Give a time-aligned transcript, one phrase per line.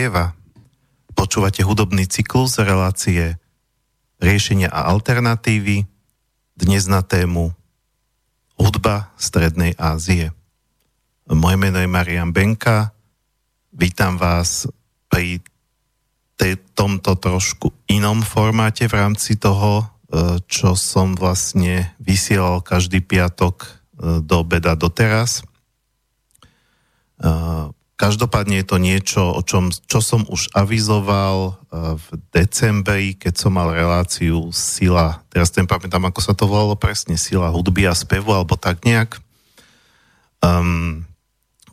[0.00, 0.32] Spieva.
[1.12, 3.36] Počúvate hudobný cyklus relácie
[4.16, 5.84] riešenia a alternatívy
[6.56, 7.52] dnes na tému
[8.56, 10.32] hudba Strednej Ázie.
[11.28, 12.96] Moje meno je Marian Benka.
[13.76, 14.64] Vítam vás
[15.12, 15.44] pri
[16.32, 23.68] tej, tomto trošku inom formáte v rámci toho, e, čo som vlastne vysielal každý piatok
[23.68, 25.44] e, do obeda doteraz.
[28.00, 33.52] Každopádne je to niečo, o čom, čo som už avizoval eh, v decembri, keď som
[33.52, 38.32] mal reláciu Sila, teraz ten pamätám, ako sa to volalo presne, Sila hudby a spevu,
[38.32, 39.20] alebo tak nejak,
[40.40, 41.04] um,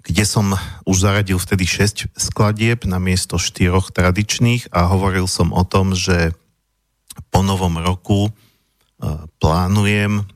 [0.03, 0.51] kde som
[0.83, 6.35] už zaradil vtedy 6 skladieb na miesto 4 tradičných a hovoril som o tom, že
[7.31, 8.31] po novom roku uh,
[9.39, 10.27] plánujem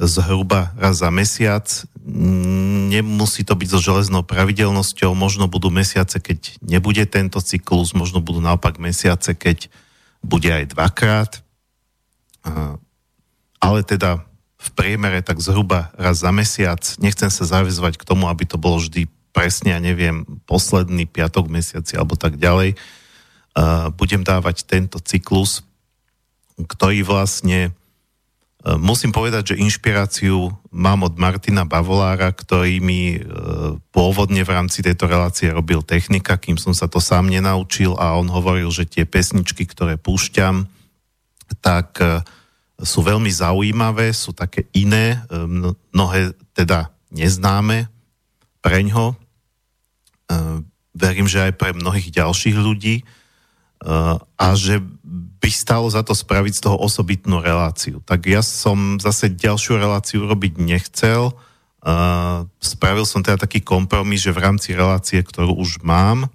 [0.00, 1.68] zhruba raz za mesiac.
[2.88, 8.40] Nemusí to byť so železnou pravidelnosťou, možno budú mesiace, keď nebude tento cyklus, možno budú
[8.40, 9.68] naopak mesiace, keď
[10.24, 11.44] bude aj dvakrát.
[13.60, 14.24] Ale teda
[14.60, 16.80] v priemere tak zhruba raz za mesiac.
[17.00, 21.96] Nechcem sa zavezovať k tomu, aby to bolo vždy presne, ja neviem, posledný piatok mesiaci
[21.96, 22.76] alebo tak ďalej.
[23.96, 25.64] Budem dávať tento cyklus,
[26.56, 27.72] ktorý vlastne
[28.60, 33.20] musím povedať, že inšpiráciu mám od Martina Bavolára, ktorý mi e,
[33.88, 38.28] pôvodne v rámci tejto relácie robil technika, kým som sa to sám nenaučil a on
[38.28, 40.68] hovoril, že tie pesničky, ktoré púšťam,
[41.64, 42.20] tak e,
[42.84, 45.20] sú veľmi zaujímavé, sú také iné,
[45.92, 47.92] mnohé teda neznáme
[48.64, 49.20] preňho.
[50.96, 53.04] Verím, že aj pre mnohých ďalších ľudí
[54.36, 54.84] a že
[55.40, 58.04] by stalo za to spraviť z toho osobitnú reláciu.
[58.04, 61.32] Tak ja som zase ďalšiu reláciu robiť nechcel.
[62.60, 66.28] Spravil som teda taký kompromis, že v rámci relácie, ktorú už mám,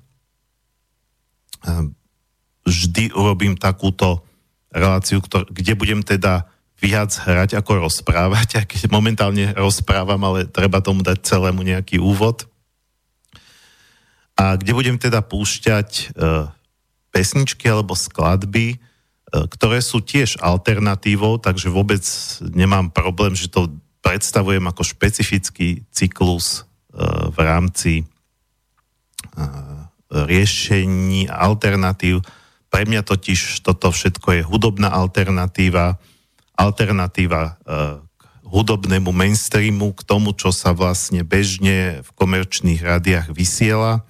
[2.66, 4.25] vždy urobím takúto
[4.73, 5.22] reláciu,
[5.53, 6.50] kde budem teda
[6.81, 12.50] viac hrať ako rozprávať, a keď momentálne rozprávam, ale treba tomu dať celému nejaký úvod.
[14.35, 16.51] A kde budem teda púšťať uh,
[17.15, 18.75] pesničky alebo skladby,
[19.35, 22.03] E, ktoré sú tiež alternatívou, takže vôbec
[22.55, 23.73] nemám problém, že to
[24.05, 27.01] predstavujem ako špecifický cyklus e,
[27.34, 28.05] v rámci e,
[30.13, 32.23] riešení alternatív.
[32.69, 35.97] Pre mňa totiž toto všetko je hudobná alternatíva,
[36.55, 37.59] alternatíva
[38.16, 44.07] k hudobnému mainstreamu, k tomu, čo sa vlastne bežne v komerčných rádiách vysiela.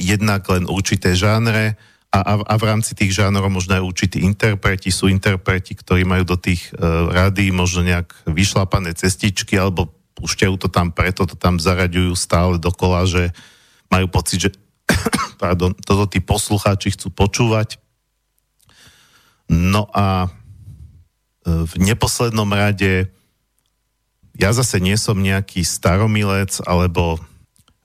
[0.00, 1.76] Jednak len určité žánre,
[2.16, 6.24] a, a, a v rámci tých žánrov možno aj určití interpreti, sú interpreti, ktorí majú
[6.24, 11.60] do tých uh, rádií možno nejak vyšlapané cestičky, alebo púšťajú to tam, preto to tam
[11.60, 13.36] zaraďujú stále dokola, že
[13.92, 14.50] majú pocit, že
[15.42, 17.76] pardon, toto tí poslucháči chcú počúvať.
[19.52, 23.12] No a uh, v neposlednom rade
[24.36, 27.20] ja zase nie som nejaký staromilec, alebo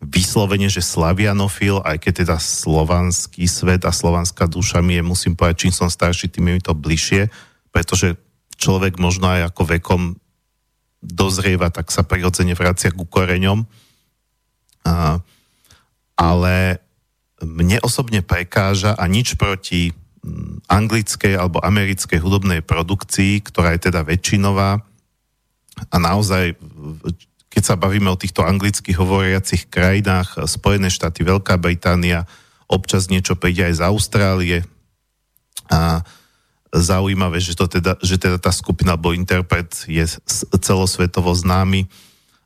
[0.02, 5.70] vyslovene, že slavianofil, aj keď teda slovanský svet a slovanská duša mi je, musím povedať,
[5.70, 7.30] čím som starší, tým je mi to bližšie,
[7.70, 8.18] pretože
[8.58, 10.02] človek možno aj ako vekom
[11.02, 13.66] dozrieva, tak sa prirodzene vracia ku koreňom.
[14.86, 15.22] A,
[16.18, 16.82] ale
[17.42, 24.06] mne osobne prekáža a nič proti mm, anglickej alebo americkej hudobnej produkcii, ktorá je teda
[24.06, 24.82] väčšinová
[25.90, 26.54] a naozaj
[27.52, 32.24] keď sa bavíme o týchto anglicky hovoriacich krajinách, Spojené štáty, Veľká Británia,
[32.72, 34.58] občas niečo príde aj z Austrálie.
[35.68, 36.00] A
[36.72, 40.08] zaujímavé, že, to teda, že teda tá skupina alebo interpret je
[40.64, 41.92] celosvetovo známy,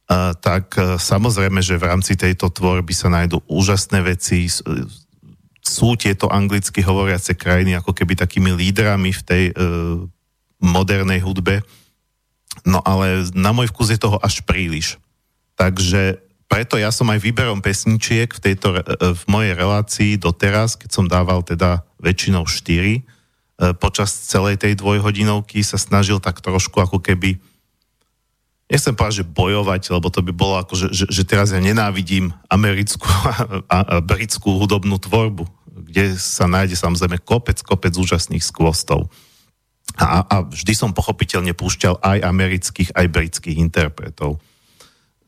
[0.09, 4.49] a, tak a, samozrejme, že v rámci tejto tvorby sa nájdú úžasné veci,
[5.65, 9.53] sú tieto anglicky hovoriace krajiny ako keby takými lídrami v tej e,
[10.61, 11.65] modernej hudbe,
[12.63, 14.95] No ale na môj vkus je toho až príliš.
[15.59, 21.05] Takže preto ja som aj výberom pesničiek v, tejto, v mojej relácii doteraz, keď som
[21.09, 22.55] dával teda väčšinou 4,
[22.95, 23.01] e,
[23.75, 27.41] počas celej tej dvojhodinovky sa snažil tak trošku ako keby
[28.69, 32.33] nechcem povedať, že bojovať, lebo to by bolo ako, že, že, že teraz ja nenávidím
[32.49, 33.37] americkú a,
[33.69, 35.45] a britskú hudobnú tvorbu,
[35.91, 39.09] kde sa nájde samozrejme kopec, kopec úžasných skvostov.
[39.95, 44.41] A, a vždy som pochopiteľne púšťal aj amerických, aj britských interpretov.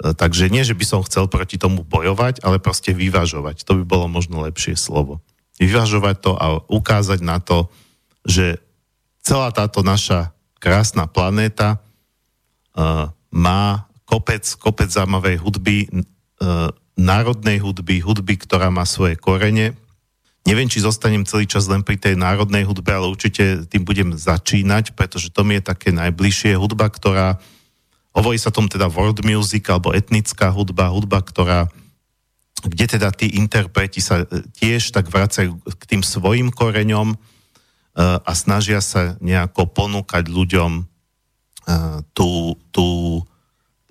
[0.02, 3.64] E, takže nie, že by som chcel proti tomu bojovať, ale proste vyvažovať.
[3.64, 5.24] To by bolo možno lepšie slovo.
[5.62, 7.72] Vyvažovať to a ukázať na to,
[8.28, 8.60] že
[9.24, 18.36] celá táto naša krásna planéta uh, má kopec, kopec zaujímavej hudby, uh, národnej hudby, hudby,
[18.42, 19.78] ktorá má svoje korene.
[20.48, 24.96] Neviem, či zostanem celý čas len pri tej národnej hudbe, ale určite tým budem začínať,
[24.96, 26.56] pretože to mi je také najbližšie.
[26.56, 27.36] Hudba, ktorá,
[28.16, 31.68] hovorí sa tomu teda world music alebo etnická hudba, hudba, ktorá
[32.64, 34.26] kde teda tí interpreti sa e,
[34.58, 37.18] tiež tak vracajú k tým svojim koreňom e,
[38.02, 40.84] a snažia sa nejako ponúkať ľuďom e,
[42.18, 42.88] tú, tú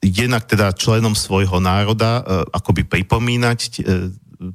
[0.02, 2.22] jednak teda členom svojho národa
[2.54, 3.82] akoby pripomínať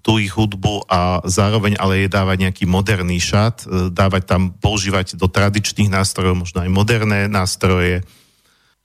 [0.01, 5.25] tú ich hudbu a zároveň ale je dávať nejaký moderný šat, dávať tam, používať do
[5.25, 8.05] tradičných nástrojov možno aj moderné nástroje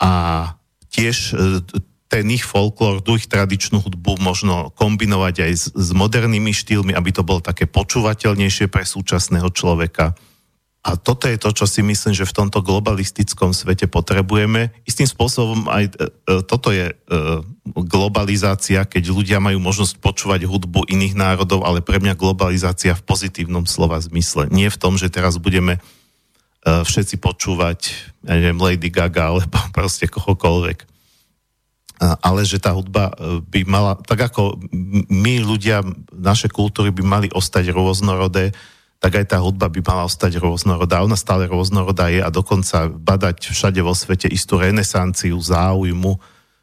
[0.01, 0.13] a
[0.93, 1.37] tiež
[2.07, 7.11] ten ich folklór, tú ich tradičnú hudbu možno kombinovať aj s, s modernými štýlmi, aby
[7.11, 10.15] to bolo také počúvateľnejšie pre súčasného človeka.
[10.87, 14.71] A toto je to, čo si myslím, že v tomto globalistickom svete potrebujeme.
[14.87, 16.95] Istým spôsobom aj e, e toto je e,
[17.75, 23.67] globalizácia, keď ľudia majú možnosť počúvať hudbu iných národov, ale pre mňa globalizácia v pozitívnom
[23.67, 24.47] slova zmysle.
[24.55, 25.83] Nie v tom, že teraz budeme
[26.67, 27.95] všetci počúvať,
[28.27, 30.97] ja neviem, Lady Gaga alebo proste kohokoľvek
[32.01, 33.13] ale že tá hudba
[33.49, 34.61] by mala, tak ako
[35.09, 35.81] my ľudia,
[36.13, 38.53] naše kultúry by mali ostať rôznorodé,
[38.97, 41.05] tak aj tá hudba by mala ostať rôznorodá.
[41.05, 46.17] Ona stále rôznorodá je a dokonca badať všade vo svete istú renesanciu, záujmu.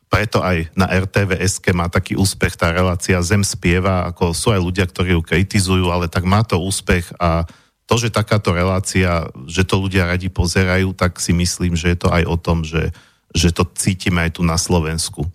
[0.10, 4.86] Preto aj na RTVSK má taký úspech tá relácia Zem spieva, ako sú aj ľudia,
[4.86, 7.46] ktorí ju kritizujú, ale tak má to úspech a
[7.84, 12.10] to, že takáto relácia, že to ľudia radi pozerajú, tak si myslím, že je to
[12.10, 12.94] aj o tom, že
[13.34, 15.26] že to cítime aj tu na Slovensku.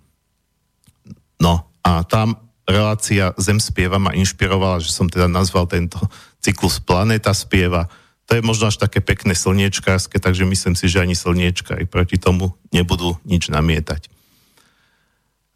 [1.43, 5.99] No a tam relácia Zem spieva ma inšpirovala, že som teda nazval tento
[6.43, 7.91] cyklus Planeta spieva.
[8.29, 12.21] To je možno až také pekné slniečkárske, takže myslím si, že ani slniečka aj proti
[12.21, 14.13] tomu nebudú nič namietať.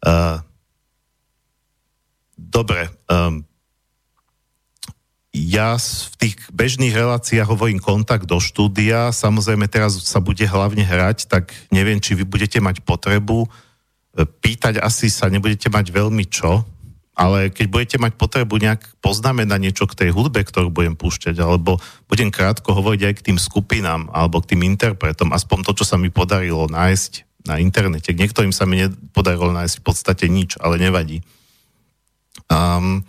[0.03, 0.43] Uh,
[2.35, 3.45] dobre, um,
[5.33, 11.25] ja v tých bežných reláciách hovorím kontakt do štúdia, samozrejme teraz sa bude hlavne hrať,
[11.25, 13.49] tak neviem, či vy budete mať potrebu.
[13.49, 13.49] E,
[14.29, 16.61] pýtať asi sa nebudete mať veľmi čo,
[17.13, 21.77] ale keď budete mať potrebu nejak poznamenať niečo k tej hudbe, ktorú budem púšťať, alebo
[22.09, 25.95] budem krátko hovoriť aj k tým skupinám, alebo k tým interpretom, aspoň to, čo sa
[26.01, 28.17] mi podarilo nájsť na internete.
[28.17, 31.21] Niektorým sa mi nepodarilo nájsť v podstate nič, ale nevadí.
[32.49, 33.05] Um,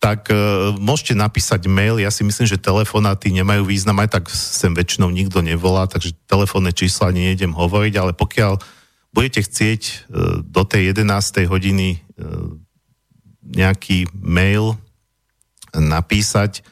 [0.00, 2.00] tak uh, môžete napísať mail.
[2.00, 6.72] Ja si myslím, že telefonáty nemajú význam, aj tak sem väčšinou nikto nevolá, takže telefónne
[6.72, 8.60] čísla nejdem hovoriť, ale pokiaľ
[9.12, 11.52] budete chcieť uh, do tej 11.
[11.52, 12.64] hodiny uh,
[13.46, 14.74] nejaký mail
[15.76, 16.64] napísať,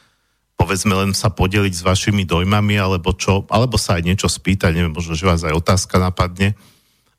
[0.55, 4.95] povedzme len sa podeliť s vašimi dojmami, alebo čo, alebo sa aj niečo spýtať, neviem,
[4.95, 6.55] možno, že vás aj otázka napadne,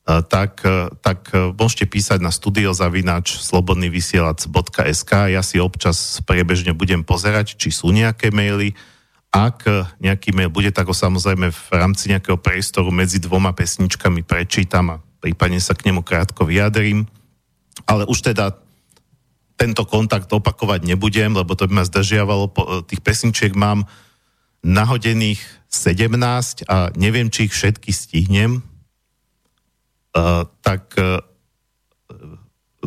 [0.07, 0.63] tak,
[1.03, 5.13] tak môžete písať na studiozavinač slobodnyvysielac.sk.
[5.35, 8.79] Ja si občas priebežne budem pozerať, či sú nejaké maily.
[9.35, 9.67] Ak
[9.99, 15.03] nejaký mail bude, tak ho samozrejme v rámci nejakého priestoru medzi dvoma pesničkami prečítam a
[15.19, 17.11] prípadne sa k nemu krátko vyjadrím.
[17.85, 18.55] Ale už teda
[19.57, 22.53] tento kontakt opakovať nebudem, lebo to by ma zdržiavalo.
[22.85, 23.89] Tých pesničiek mám
[24.61, 25.41] nahodených
[25.73, 28.65] 17 a neviem, či ich všetky stihnem,
[30.17, 31.21] Eh, tak uh,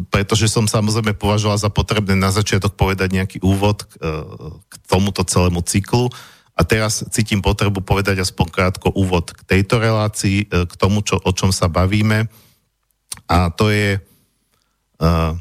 [0.09, 5.21] pretože som samozrejme považoval za potrebné na začiatok povedať nejaký úvod k, uh, k tomuto
[5.21, 6.09] celému cyklu.
[6.57, 11.21] A teraz cítim potrebu povedať aspoň krátko úvod k tejto relácii, uh, k tomu, čo,
[11.21, 12.31] o čom sa bavíme.
[13.29, 15.37] A to je uh,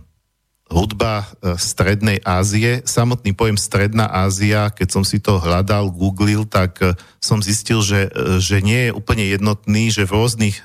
[0.68, 1.24] hudba
[1.56, 2.84] Strednej Ázie.
[2.84, 6.76] Samotný pojem Stredná Ázia, keď som si to hľadal, googlil, tak
[7.18, 10.60] som zistil, že, že nie je úplne jednotný, že v rôznych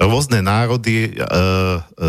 [0.00, 1.20] rôzne národy e, e,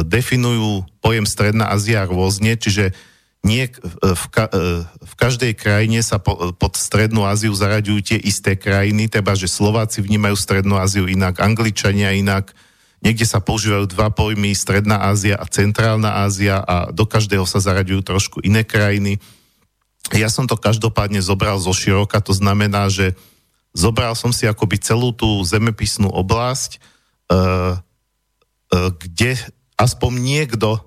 [0.07, 2.95] definujú pojem Stredná Ázia rôzne, čiže
[3.43, 3.67] nie,
[3.99, 9.11] v, ka, e, v každej krajine sa po, pod Strednú Áziu zaraďujú tie isté krajiny,
[9.11, 12.55] teda že Slováci vnímajú Strednú Áziu inak, Angličania inak,
[13.01, 18.01] niekde sa používajú dva pojmy Stredná Ázia a Centrálna Ázia a do každého sa zaraďujú
[18.05, 19.17] trošku iné krajiny.
[20.15, 23.13] Ja som to každopádne zobral zo široka, to znamená, že
[23.75, 26.81] zobral som si akoby celú tú zemepisnú oblasť,
[27.31, 29.39] E, e, kde
[29.79, 30.79] aspoň niekto e,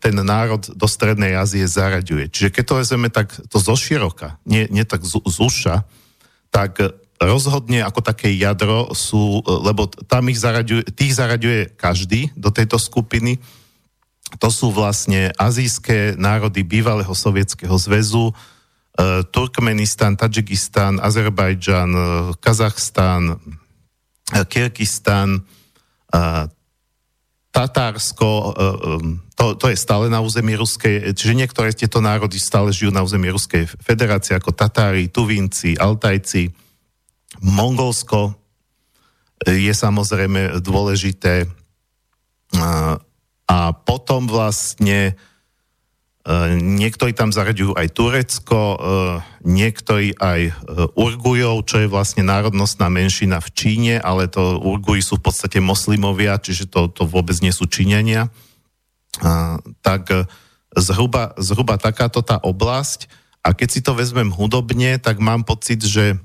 [0.00, 2.32] ten národ do Strednej Ázie zaraďuje.
[2.32, 5.84] Čiže keď to vezmeme tak to zo široka, nie, nie tak z, z uša,
[6.48, 6.80] tak
[7.22, 13.38] rozhodne ako také jadro sú, lebo tam ich zaraďuje, tých zaraďuje každý do tejto skupiny,
[14.40, 18.32] to sú vlastne azijské národy bývalého sovietského zväzu,
[19.32, 21.90] Turkmenistan, Tadžikistan, Azerbajdžan,
[22.40, 23.40] Kazachstan,
[24.28, 25.44] Kyrgyzstan,
[27.52, 28.30] Tatársko,
[29.36, 33.28] to, to je stále na území Ruskej, čiže niektoré tieto národy stále žijú na území
[33.28, 36.48] Ruskej federácie, ako Tatári, Tuvinci, Altajci,
[37.42, 38.38] Mongolsko
[39.42, 41.50] je samozrejme dôležité
[43.50, 45.18] a potom vlastne
[46.22, 48.78] E, niektorí tam zaraďujú aj Turecko, e,
[49.42, 50.52] niektorí aj e,
[50.94, 56.38] Urgujov, čo je vlastne národnostná menšina v Číne, ale to Urguji sú v podstate moslimovia,
[56.38, 58.30] čiže to, to vôbec nie sú Číňania.
[59.84, 60.30] Tak
[60.72, 63.10] zhruba, zhruba takáto tá oblasť.
[63.44, 66.16] A keď si to vezmem hudobne, tak mám pocit, že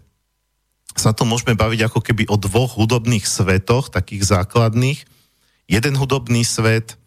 [0.97, 5.05] sa to môžeme baviť ako keby o dvoch hudobných svetoch, takých základných.
[5.69, 6.97] Jeden hudobný svet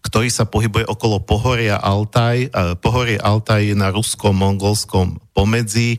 [0.00, 2.48] ktorý sa pohybuje okolo pohoria Altaj.
[2.80, 5.96] Pohorie Altaj je na ruskom-mongolskom pomedzi.
[5.96, 5.98] E,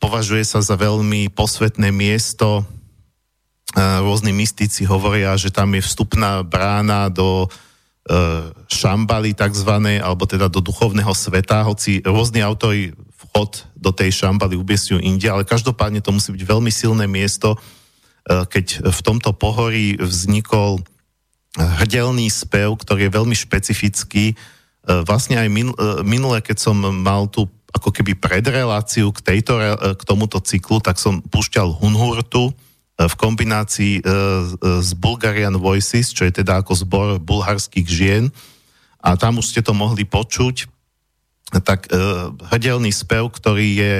[0.00, 2.64] považuje sa za veľmi posvetné miesto.
[2.64, 2.64] E,
[4.00, 7.48] rôzni mystici hovoria, že tam je vstupná brána do e,
[8.72, 12.96] šambaly takzvané, alebo teda do duchovného sveta, hoci rôzni autori
[13.30, 17.54] vchod do tej šambaly ubiesňujú inde, ale každopádne to musí byť veľmi silné miesto,
[18.26, 20.82] keď v tomto pohorí vznikol
[21.58, 24.24] hrdelný spev, ktorý je veľmi špecifický.
[24.30, 24.34] E,
[25.02, 25.54] vlastne aj e,
[26.06, 30.98] minule, keď som mal tu ako keby predreláciu k, tejto, e, k tomuto cyklu, tak
[31.02, 32.54] som púšťal Hunhurtu
[33.00, 34.04] v kombinácii
[34.60, 38.28] s Bulgarian Voices, čo je teda ako zbor bulharských žien.
[39.00, 40.68] A tam už ste to mohli počuť.
[41.50, 41.90] Tak
[42.54, 43.94] hrdelný spev, ktorý je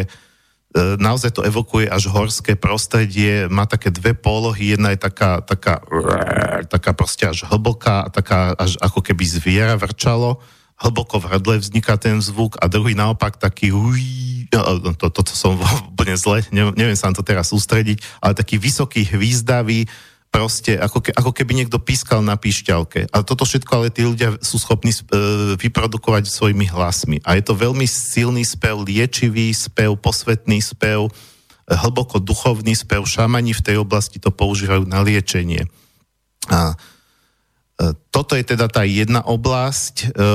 [0.71, 5.83] E, naozaj to evokuje až horské prostredie, má také dve polohy, jedna je taká, taká,
[6.71, 10.38] taká proste až hlboká, taká až ako keby zviera vrčalo,
[10.78, 15.59] hlboko v hrdle vzniká ten zvuk a druhý naopak taký no, to, to, to som
[15.90, 19.90] úplne zle, neviem sa na to teraz sústrediť, ale taký vysoký, hvízdavý,
[20.30, 23.10] proste ako, ke, ako keby niekto pískal na píšťalke.
[23.10, 25.02] A toto všetko ale tí ľudia sú schopní e,
[25.58, 27.18] vyprodukovať svojimi hlasmi.
[27.26, 31.10] A je to veľmi silný spev, liečivý spev, posvetný spev,
[31.66, 33.02] hlboko duchovný spev.
[33.02, 35.66] Šamani v tej oblasti to používajú na liečenie.
[36.46, 40.28] A e, toto je teda tá jedna oblasť, e,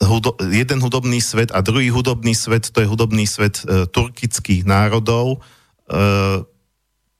[0.00, 5.42] hudo, jeden hudobný svet a druhý hudobný svet, to je hudobný svet e, turkických národov,
[5.90, 5.98] e,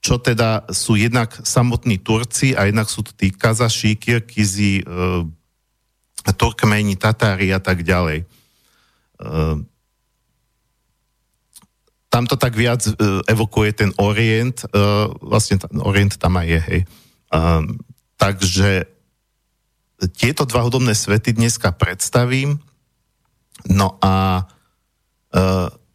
[0.00, 4.84] čo teda sú jednak samotní Turci a jednak sú to tí Kazaši, Kirkizi, e,
[6.32, 8.24] Turkmeni, Tatári a tak ďalej.
[8.24, 8.26] E,
[12.10, 12.92] tam to tak viac e,
[13.28, 14.66] evokuje ten Orient, e,
[15.20, 16.80] vlastne ten Orient tam aj je, hej.
[16.82, 17.38] E,
[18.16, 18.88] takže
[20.16, 22.56] tieto dva hudobné svety dneska predstavím,
[23.68, 24.48] no a
[25.28, 25.44] e,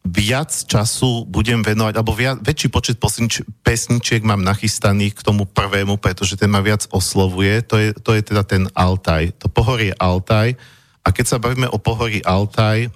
[0.06, 5.98] viac času budem venovať, alebo viac, väčší počet posnič, pesničiek mám nachystaných k tomu prvému,
[5.98, 10.54] pretože ten ma viac oslovuje, to je, to je teda ten Altaj, to pohorie Altaj.
[11.02, 12.94] A keď sa bavíme o pohorí Altaj,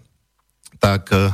[0.77, 1.33] tak e,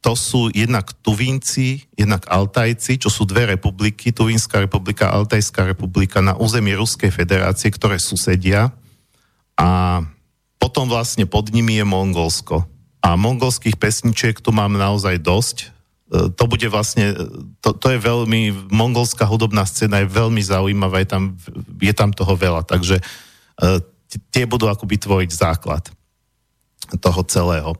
[0.00, 6.40] to sú jednak Tuvinci, jednak Altajci, čo sú dve republiky, Tuvinská republika, Altajská republika na
[6.40, 8.72] území Ruskej federácie, ktoré susedia.
[9.60, 10.00] A
[10.56, 12.77] potom vlastne pod nimi je Mongolsko
[13.08, 15.56] a mongolských pesničiek tu mám naozaj dosť.
[15.64, 15.66] E,
[16.36, 17.16] to bude vlastne,
[17.64, 21.24] to, to je veľmi, mongolská hudobná scéna je veľmi zaujímavá, je tam,
[21.80, 23.80] je tam toho veľa, takže uh,
[24.32, 25.84] tie budú akoby tvoriť základ
[27.00, 27.76] toho celého.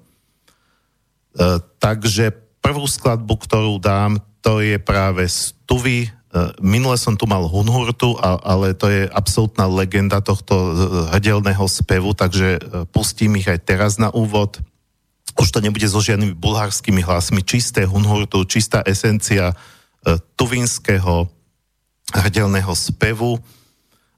[1.80, 6.12] Takže prvú skladbu, ktorú dám, to je práve z Tuvy.
[6.60, 10.52] Minule som tu mal Hunhurtu, ale to je absolútna legenda tohto
[11.14, 12.60] hrdelného spevu, takže
[12.92, 14.60] pustím ich aj teraz na úvod
[15.38, 19.56] už to nebude so žiadnymi bulharskými hlasmi, čisté hunhurtu, čistá esencia e,
[20.34, 21.30] tuvinského
[22.10, 23.38] hrdelného spevu.
[23.38, 23.40] E,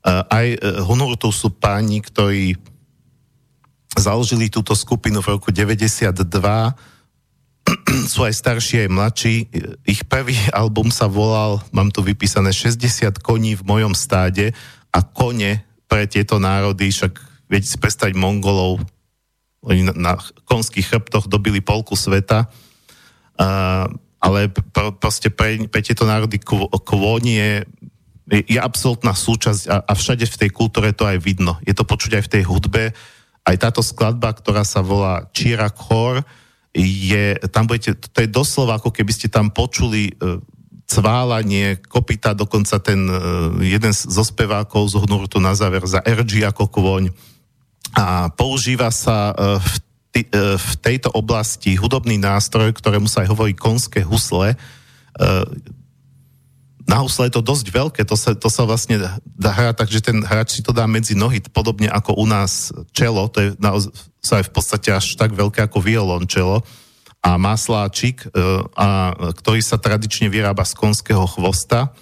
[0.09, 2.57] aj e, hunhurtu sú páni, ktorí
[4.01, 6.25] založili túto skupinu v roku 92,
[8.13, 9.35] sú aj starší, aj mladší.
[9.85, 14.57] Ich prvý album sa volal, mám tu vypísané 60 koní v mojom stáde
[14.89, 17.13] a kone pre tieto národy, však
[17.51, 18.81] viete si predstaviť Mongolov,
[19.61, 20.13] oni na, na
[20.49, 23.87] konských chrbtoch dobili polku sveta, uh,
[24.21, 26.41] ale pr- proste pre, pre tieto národy
[26.85, 27.53] kvôň je,
[28.49, 31.61] je absolútna súčasť a, a všade v tej kultúre to aj vidno.
[31.65, 32.93] Je to počuť aj v tej hudbe.
[33.41, 36.21] Aj táto skladba, ktorá sa volá Čírak Chor,
[36.77, 40.39] je, tam budete, to je doslova ako keby ste tam počuli uh,
[40.87, 46.71] cválanie, kopita, dokonca ten uh, jeden zo spevákov z Hnurtu na záver za RG ako
[46.71, 47.11] kvoň
[47.95, 49.75] a používa sa e, v,
[50.15, 54.55] t- e, v tejto oblasti hudobný nástroj, ktorému sa aj hovorí konské husle.
[54.55, 54.57] E,
[56.87, 60.03] na husle je to dosť veľké, to sa, to sa vlastne dá hrať tak, že
[60.03, 64.43] ten hráč si to dá medzi nohy, podobne ako u nás čelo, to je naozaj
[64.47, 66.67] v podstate až tak veľké ako violončelo
[67.21, 68.29] a má sláčik, e,
[68.75, 71.93] a, ktorý sa tradične vyrába z konského chvosta,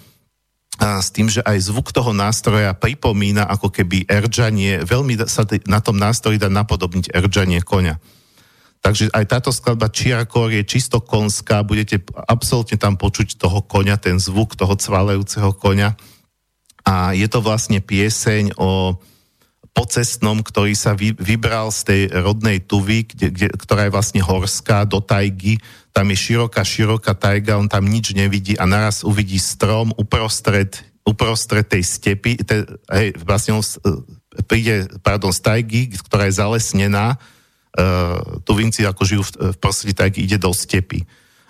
[0.79, 5.99] s tým, že aj zvuk toho nástroja pripomína ako keby eržanie, veľmi sa na tom
[5.99, 7.99] nástroji dá napodobniť eržanie konia.
[8.79, 14.15] Takže aj táto skladba Čiarkor je čisto konská, budete absolútne tam počuť toho konia, ten
[14.15, 15.99] zvuk toho cvalejúceho konia.
[16.87, 18.95] A je to vlastne pieseň o
[19.75, 24.87] pocestnom, ktorý sa vy, vybral z tej rodnej Tuvy, kde, kde, ktorá je vlastne horská,
[24.87, 25.59] do tajgy.
[25.99, 31.67] Tam je široká, široká tajga, on tam nič nevidí a naraz uvidí strom uprostred, uprostred
[31.67, 32.39] tej stepy.
[32.39, 33.99] Te, hej, vlastne on e,
[34.47, 40.15] príde, pardon, z tajgy, ktorá je zalesnená uh, Tuvinci ako žijú v, v prostredí, tak
[40.15, 41.03] ide do stepy.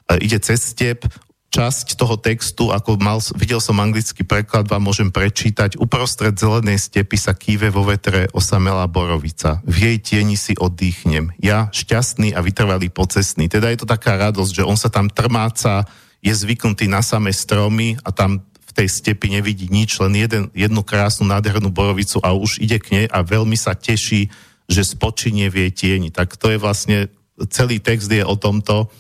[0.10, 1.06] Uh, ide cez step,
[1.50, 5.82] časť toho textu, ako mal, videl som anglický preklad, vám môžem prečítať.
[5.82, 9.58] Uprostred zelenej stepy sa kýve vo vetre osamelá borovica.
[9.66, 11.34] V jej tieni si oddychnem.
[11.42, 13.50] Ja, šťastný a vytrvalý pocestný.
[13.50, 15.90] Teda je to taká radosť, že on sa tam trmáca,
[16.22, 20.86] je zvyknutý na samé stromy a tam v tej stepi nevidí nič, len jeden, jednu
[20.86, 24.30] krásnu nádhernú borovicu a už ide k nej a veľmi sa teší,
[24.70, 26.14] že spočinie v jej tieni.
[26.14, 27.10] Tak to je vlastne,
[27.50, 28.94] celý text je o tomto.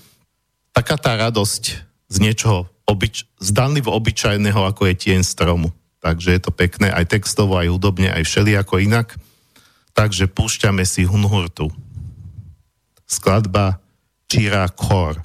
[0.73, 5.69] Taká tá radosť z niečoho obyč, zdanlivo obyčajného, ako je tieň stromu.
[6.01, 9.13] Takže je to pekné aj textovo, aj hudobne, aj všelijako inak.
[9.93, 11.69] Takže púšťame si Hunhurtu.
[13.05, 13.77] Skladba
[14.29, 15.21] Číra Kor.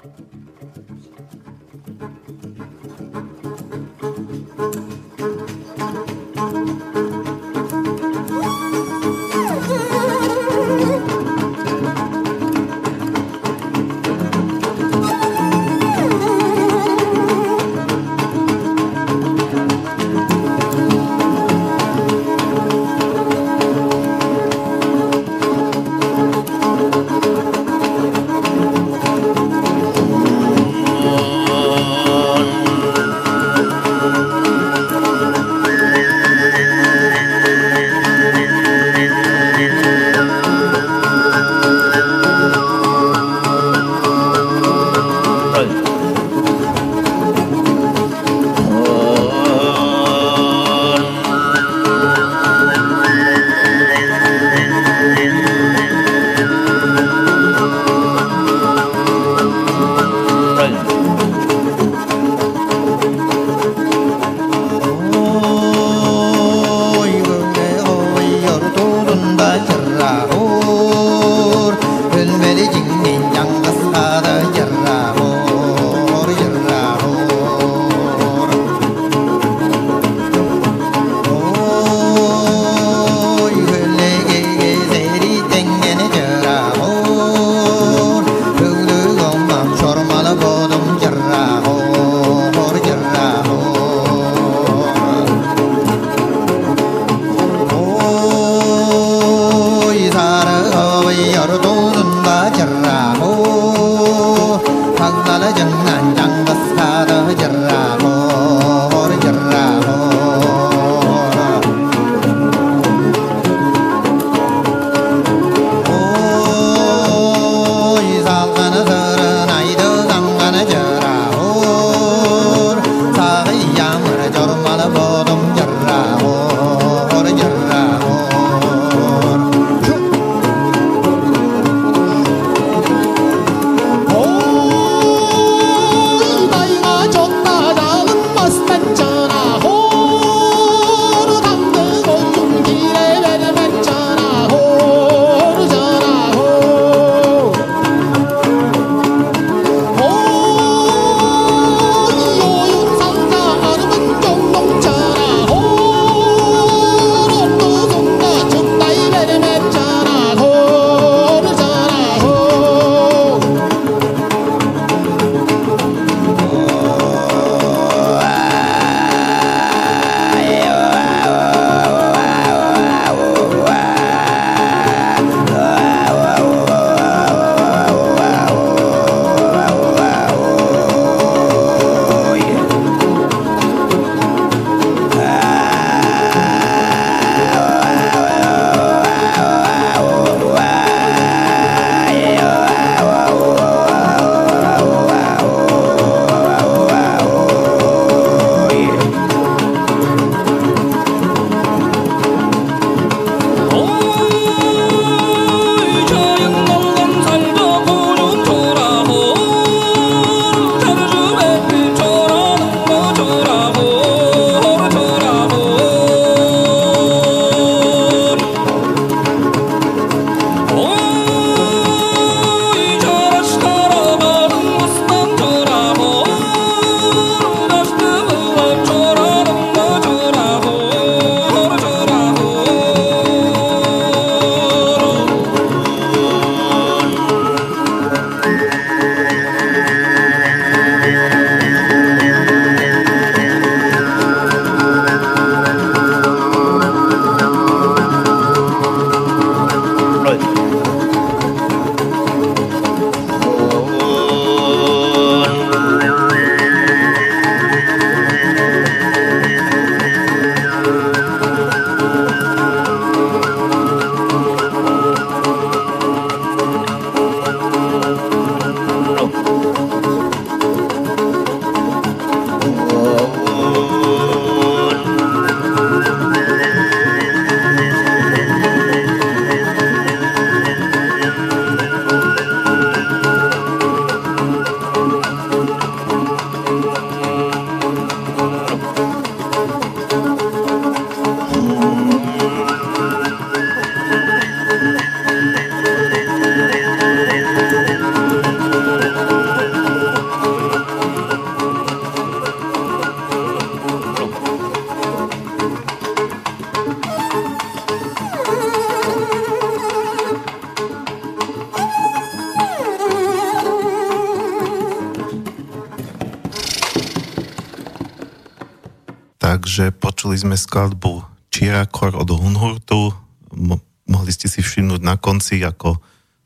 [320.55, 321.19] Sme skladbu
[321.51, 323.11] Čirakor od Hunhurtu.
[323.59, 325.99] Mo- mohli ste si všimnúť na konci, ako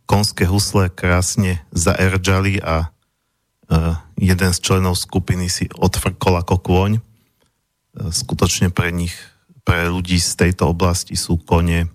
[0.10, 6.92] konské husle krásne zaerdžali a uh, jeden z členov skupiny si odfrkol ako kôň.
[6.98, 9.14] Uh, skutočne pre nich,
[9.62, 11.86] pre ľudí z tejto oblasti sú kone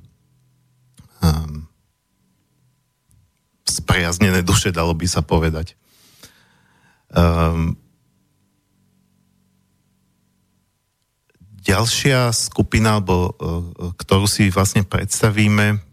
[1.19, 1.67] um,
[3.67, 5.75] spriaznené duše, dalo by sa povedať.
[11.85, 15.85] Ďalšia skupina, alebo, uh, ktorú si vlastne predstavíme,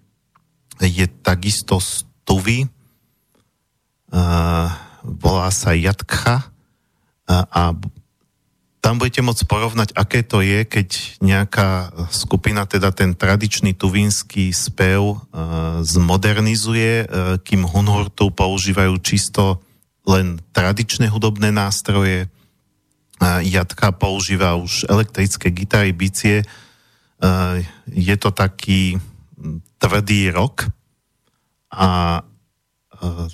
[0.80, 1.84] je takisto
[2.24, 4.72] Tuvy, uh,
[5.04, 6.48] volá sa Jatkha
[7.28, 7.76] a, a
[8.80, 15.20] tam budete môcť porovnať, aké to je, keď nejaká skupina, teda ten tradičný tuvínsky spev
[15.86, 17.06] zmodernizuje,
[17.46, 19.60] kým Hunhurtu používajú čisto
[20.08, 22.26] len tradičné hudobné nástroje.
[23.22, 26.42] Jatka používa už elektrické gitary, bicie.
[27.22, 28.98] Uh, je to taký
[29.78, 30.66] tvrdý rok
[31.70, 32.22] a
[32.98, 33.30] uh,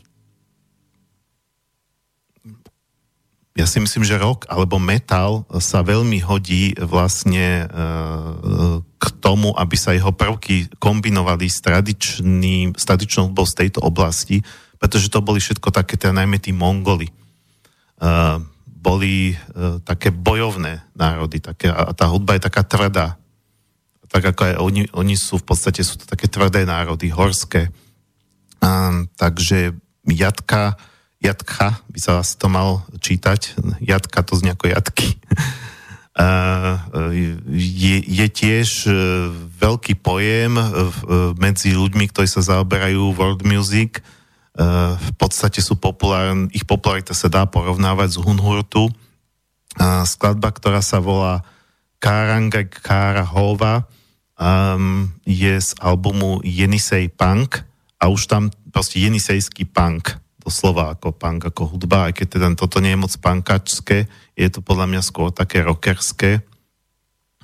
[3.57, 7.85] ja si myslím, že rock alebo metal sa veľmi hodí vlastne e,
[9.01, 14.45] k tomu, aby sa jeho prvky kombinovali s, tradičným, s tradičnou hudbou z tejto oblasti,
[14.77, 17.09] pretože to boli všetko také, teda najmä tí Mongoli.
[18.87, 19.35] Boli e,
[19.83, 23.19] také bojovné národy také, a tá hudba je taká tvrdá.
[24.07, 27.67] Tak ako aj oni, oni sú v podstate sú to také tvrdé národy, horské.
[29.19, 29.75] takže
[30.07, 30.79] Jatka
[31.17, 33.57] Jatka by sa to mal čítať.
[33.81, 35.17] Jatka to z ako jatky.
[37.57, 38.91] je, je tiež e,
[39.57, 40.53] veľký pojem
[41.41, 44.05] medzi ľuďmi, ktorí sa zaoberajú world music.
[44.57, 44.65] E,
[44.97, 48.89] v podstate sú populárne, ich popularita sa dá porovnávať z Hunhurtu.
[50.09, 51.45] Skladba, ktorá sa volá
[52.01, 53.85] Karanga Kara Hova,
[55.21, 57.61] je z albumu Jenisej Punk
[58.01, 60.17] a už tam proste Jenisejský punk
[60.49, 64.07] slova ako punk, ako hudba, aj keď teda toto nie je moc punkačské,
[64.39, 66.39] je to podľa mňa skôr také rockerské,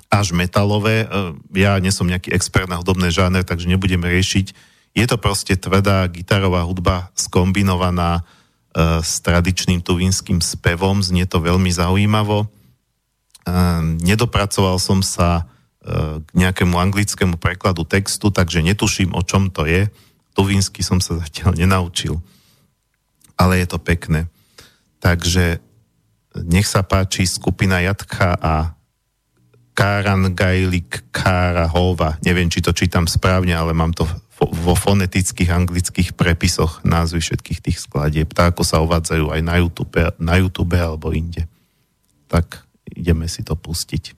[0.08, 1.04] až metalové.
[1.04, 1.06] E,
[1.58, 4.54] ja nie som nejaký expert na hudobné žáner, takže nebudeme riešiť.
[4.94, 11.68] Je to proste tvrdá gitarová hudba skombinovaná uh, s tradičným tuvínskym spevom, znie to veľmi
[11.68, 12.46] zaujímavo.
[13.44, 19.66] Uh, nedopracoval som sa uh, k nejakému anglickému prekladu textu, takže netuším, o čom to
[19.66, 19.90] je.
[20.38, 22.22] Tuvínsky som sa zatiaľ nenaučil
[23.38, 24.30] ale je to pekné.
[25.02, 25.58] Takže
[26.46, 28.54] nech sa páči skupina Jatka a
[29.74, 32.16] Káran Gajlik Kára Hova.
[32.22, 34.06] Neviem, či to čítam správne, ale mám to
[34.50, 40.00] vo fonetických anglických prepisoch názvy všetkých tých skladieb, tak ako sa uvádzajú aj na YouTube,
[40.20, 41.48] na YouTube alebo inde.
[42.28, 44.12] Tak ideme si to pustiť.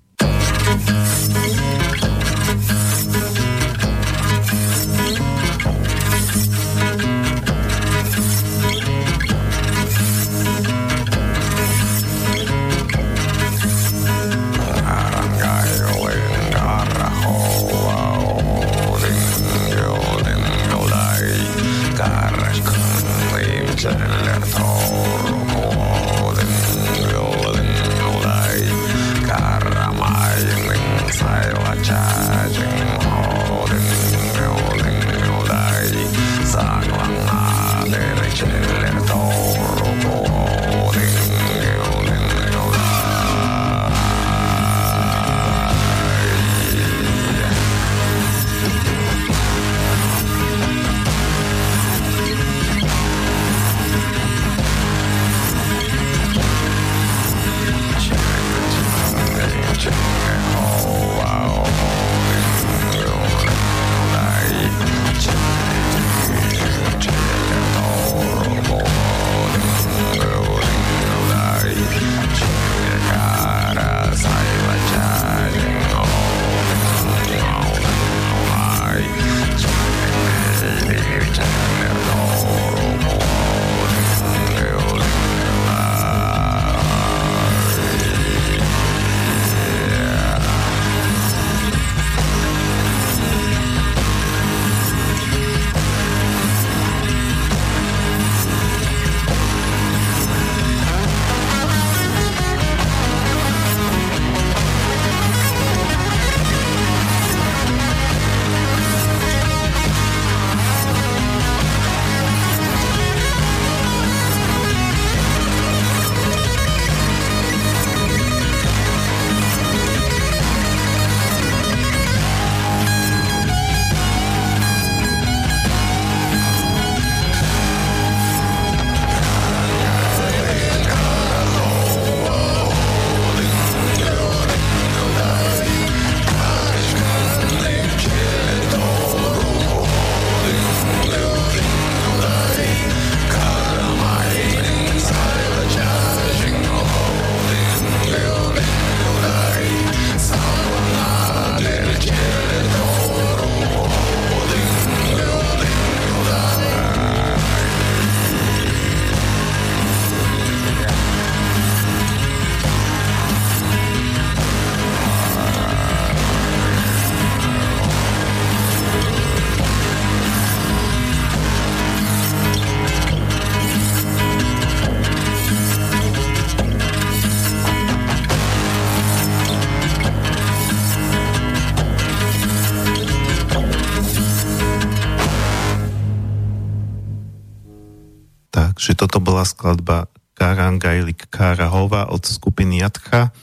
[189.37, 189.99] Bola skladba
[190.33, 193.37] Karangajlik Karahova od skupiny Jatcha.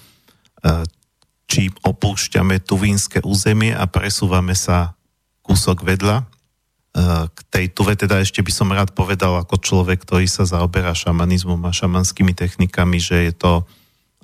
[1.45, 4.97] Či opúšťame tuvínske územie a presúvame sa
[5.45, 6.25] kúsok vedľa.
[7.29, 11.61] K tej tuve teda ešte by som rád povedal ako človek, ktorý sa zaoberá šamanizmom
[11.61, 13.53] a šamanskými technikami, že je to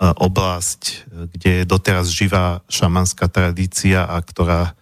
[0.02, 1.06] oblasť,
[1.38, 4.74] kde je doteraz živá šamanská tradícia a ktorá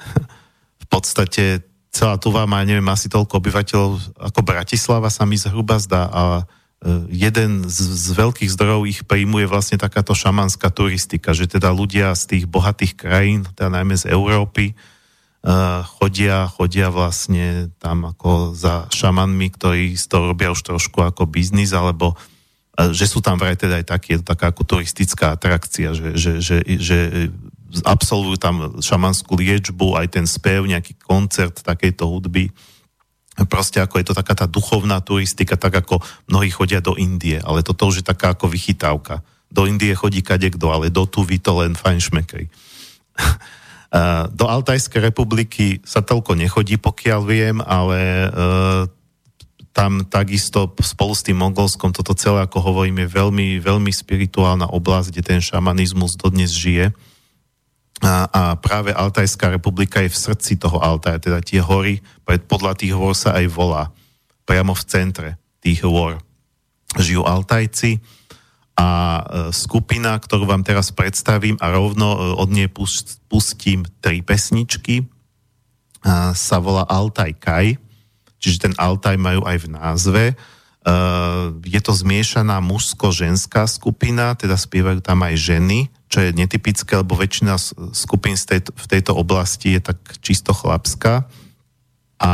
[0.82, 6.10] v podstate celá Tuva má, neviem, asi toľko obyvateľov ako Bratislava sa mi zhruba zdá
[6.10, 6.44] a e,
[7.14, 12.10] jeden z, z veľkých zdrojov ich príjmu je vlastne takáto šamanská turistika, že teda ľudia
[12.18, 18.90] z tých bohatých krajín, teda najmä z Európy, uh, chodia, chodia vlastne tam ako za
[18.90, 23.54] šamanmi, ktorí z toho robia už trošku ako biznis, alebo uh, že sú tam vraj
[23.54, 26.98] teda aj taký, je to taká ako turistická atrakcia, že, že, že, že
[27.82, 32.54] absolvujú tam šamanskú liečbu, aj ten spev, nejaký koncert takejto hudby.
[33.50, 35.98] Proste ako je to taká tá duchovná turistika, tak ako
[36.30, 39.26] mnohí chodia do Indie, ale toto už je taká ako vychytávka.
[39.50, 42.44] Do Indie chodí kadekto, ale do Tuvy to len fajn šmekej.
[44.34, 48.28] Do Altajskej republiky sa toľko nechodí, pokiaľ viem, ale e,
[49.70, 55.14] tam takisto spolu s tým Mongolskom toto celé, ako hovorím, je veľmi, veľmi spirituálna oblasť,
[55.14, 56.90] kde ten šamanizmus dodnes žije
[58.04, 62.92] a, a práve Altajská republika je v srdci toho Altaja, teda tie hory, podľa tých
[62.92, 63.88] hôr sa aj volá,
[64.44, 65.30] priamo v centre
[65.64, 66.20] tých hôr
[67.00, 68.04] žijú Altajci
[68.76, 69.22] a e,
[69.56, 72.68] skupina, ktorú vám teraz predstavím a rovno e, od nej
[73.26, 75.08] pustím tri pesničky,
[76.36, 77.66] sa volá Altaj Kaj,
[78.36, 80.24] čiže ten Altaj majú aj v názve.
[80.84, 87.18] Uh, je to zmiešaná mužsko-ženská skupina, teda spievajú tam aj ženy, čo je netypické, lebo
[87.18, 87.58] väčšina
[87.90, 91.26] skupín z tejto, v tejto oblasti je tak čisto chlapská
[92.22, 92.32] a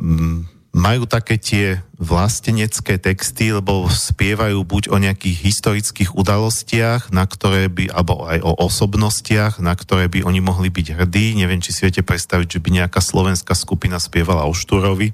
[0.00, 7.68] mm, majú také tie vlastenecké texty, lebo spievajú buď o nejakých historických udalostiach, na ktoré
[7.68, 11.36] by, alebo aj o osobnostiach, na ktoré by oni mohli byť hrdí.
[11.36, 15.12] Neviem, či si viete predstaviť, že by nejaká slovenská skupina spievala o Štúrovi,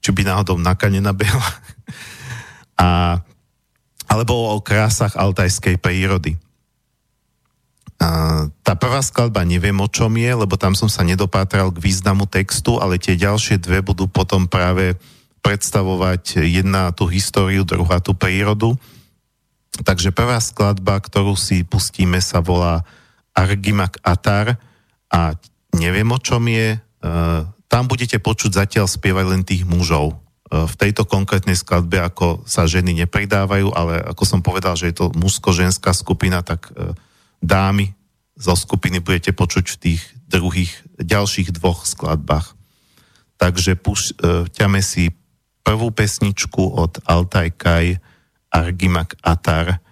[0.00, 1.50] či by náhodou Naka nenabehla.
[2.74, 3.22] A,
[4.10, 6.34] alebo o krásach altajskej prírody.
[8.64, 12.80] Tá prvá skladba neviem o čom je, lebo tam som sa nedopátral k významu textu,
[12.82, 14.98] ale tie ďalšie dve budú potom práve
[15.44, 18.74] predstavovať jedna tú históriu, druhá tú prírodu.
[19.84, 22.86] Takže prvá skladba, ktorú si pustíme, sa volá
[23.36, 24.56] Argimak Atar
[25.10, 25.34] a
[25.74, 26.78] neviem o čom je.
[26.78, 26.78] E,
[27.66, 30.14] tam budete počuť zatiaľ spievať len tých mužov.
[30.14, 34.96] E, v tejto konkrétnej skladbe ako sa ženy nepridávajú, ale ako som povedal, že je
[35.02, 36.94] to mužsko-ženská skupina, tak e,
[37.44, 37.92] dámy
[38.34, 42.56] zo skupiny budete počuť v tých druhých, ďalších dvoch skladbách.
[43.38, 45.12] Takže púšťame si
[45.62, 47.86] prvú pesničku od Altaj Kaj
[48.50, 49.84] Argimak Atar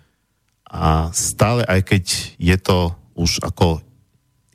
[0.66, 2.04] a stále aj keď
[2.40, 3.84] je to už ako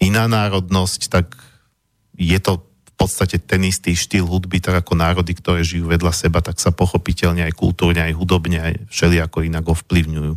[0.01, 1.37] iná národnosť, tak
[2.17, 6.41] je to v podstate ten istý štýl hudby, tak ako národy, ktoré žijú vedľa seba,
[6.41, 10.33] tak sa pochopiteľne aj kultúrne, aj hudobne, aj všelijako inak ovplyvňujú.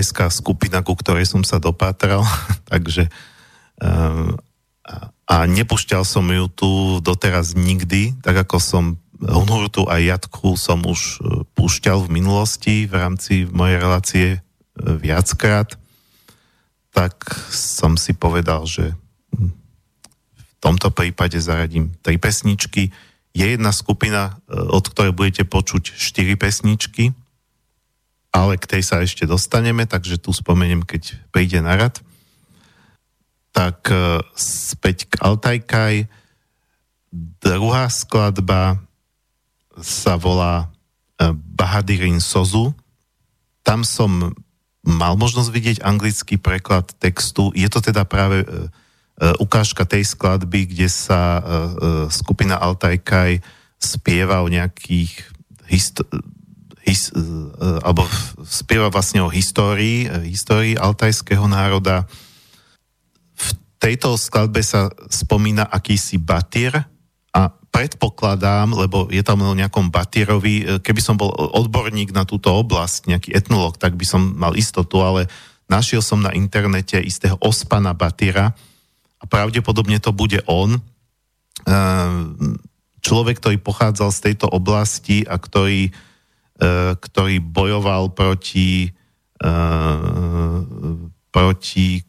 [0.00, 2.24] Altajská skupina, ku ktorej som sa dopátral,
[2.72, 3.12] takže
[3.84, 4.32] eh,
[5.28, 6.70] a nepušťal som ju tu
[7.04, 8.84] doteraz nikdy, tak ako som
[9.20, 14.28] Hunhurtu a Jatku som už eh, púšťal v minulosti v rámci mojej relácie
[14.80, 15.76] viackrát,
[16.96, 17.20] tak
[17.52, 18.96] som si povedal, že
[19.36, 19.52] hm,
[20.32, 22.88] v tomto prípade zaradím tri pesničky.
[23.36, 27.12] Je jedna skupina, od ktorej budete počuť štyri pesničky,
[28.30, 31.98] ale k tej sa ešte dostaneme, takže tu spomeniem, keď príde na rad.
[33.50, 36.06] Tak e, späť k Altajkaj.
[37.42, 38.78] Druhá skladba
[39.82, 40.70] sa volá
[41.18, 42.70] e, Bahadirin Sozu.
[43.66, 44.30] Tam som
[44.86, 47.50] mal možnosť vidieť anglický preklad textu.
[47.58, 48.46] Je to teda práve
[49.20, 51.44] E, ukážka tej skladby, kde sa
[52.08, 53.44] skupina Altajkaj
[53.76, 55.12] spieva o nejakých
[55.68, 56.08] hist-
[56.86, 57.12] his,
[57.84, 58.04] alebo
[58.44, 62.08] spieva vlastne o histórii, histórii altajského národa.
[63.36, 63.48] V
[63.80, 66.76] tejto skladbe sa spomína akýsi batír
[67.30, 73.06] a predpokladám, lebo je tam o nejakom batírovi, keby som bol odborník na túto oblasť,
[73.08, 75.30] nejaký etnolog, tak by som mal istotu, ale
[75.70, 78.52] našiel som na internete istého ospana batíra,
[79.20, 80.80] a pravdepodobne to bude on,
[83.04, 85.92] človek, ktorý pochádzal z tejto oblasti a ktorý,
[87.00, 88.92] ktorý bojoval proti,
[89.40, 90.58] eh,
[91.32, 92.04] proti eh,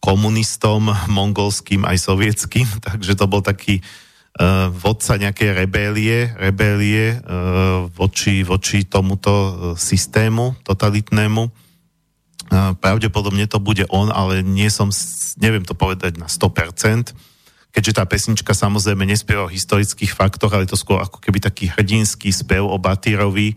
[0.00, 3.84] komunistom mongolským aj sovietským, takže to bol taký
[4.82, 7.22] vodca nejakej rebélie, rebélie
[7.94, 9.30] voči, voči tomuto
[9.78, 11.54] systému totalitnému.
[12.82, 14.90] Pravdepodobne to bude on, ale nie som,
[15.38, 17.14] neviem to povedať na 100%,
[17.74, 22.30] keďže tá pesnička samozrejme nespieva o historických faktoch, ale to skôr ako keby taký hrdinský
[22.30, 23.56] spev o Batírovi, e,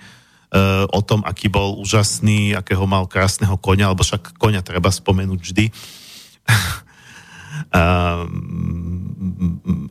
[0.90, 5.66] o tom, aký bol úžasný, akého mal krásneho konia, alebo však konia treba spomenúť vždy.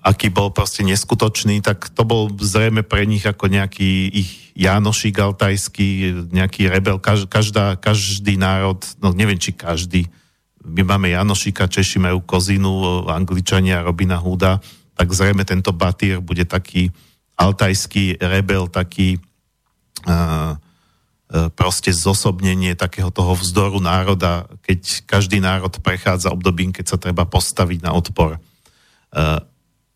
[0.03, 6.15] aký bol proste neskutočný, tak to bol zrejme pre nich ako nejaký ich Jánošik altajský,
[6.33, 6.97] nejaký rebel.
[7.03, 10.09] Každá, každý národ, no neviem, či každý,
[10.67, 14.59] my máme Janošika, Češi majú Kozinu, Angličania Robina Húda,
[14.99, 16.91] tak zrejme tento Batír bude taký
[17.39, 19.23] altajský rebel, taký
[20.09, 20.59] uh,
[21.59, 27.83] proste zosobnenie takého toho vzdoru národa, keď každý národ prechádza obdobím, keď sa treba postaviť
[27.83, 28.39] na odpor.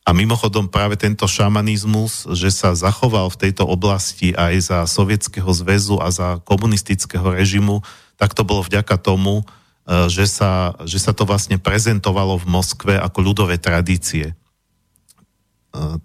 [0.01, 6.03] A mimochodom práve tento šamanizmus, že sa zachoval v tejto oblasti aj za Sovietskeho zväzu
[6.03, 7.79] a za komunistického režimu,
[8.19, 9.47] tak to bolo vďaka tomu,
[9.91, 14.39] že sa, že sa to vlastne prezentovalo v Moskve ako ľudové tradície.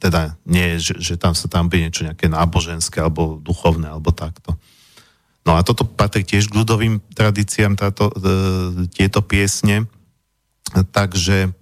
[0.02, 4.58] Teda nie, že, že tam sa tam by niečo nejaké náboženské alebo duchovné alebo takto.
[5.46, 9.86] No a toto patrí tiež k ľudovým tradíciám, táto, e, tieto piesne.
[10.74, 11.54] Takže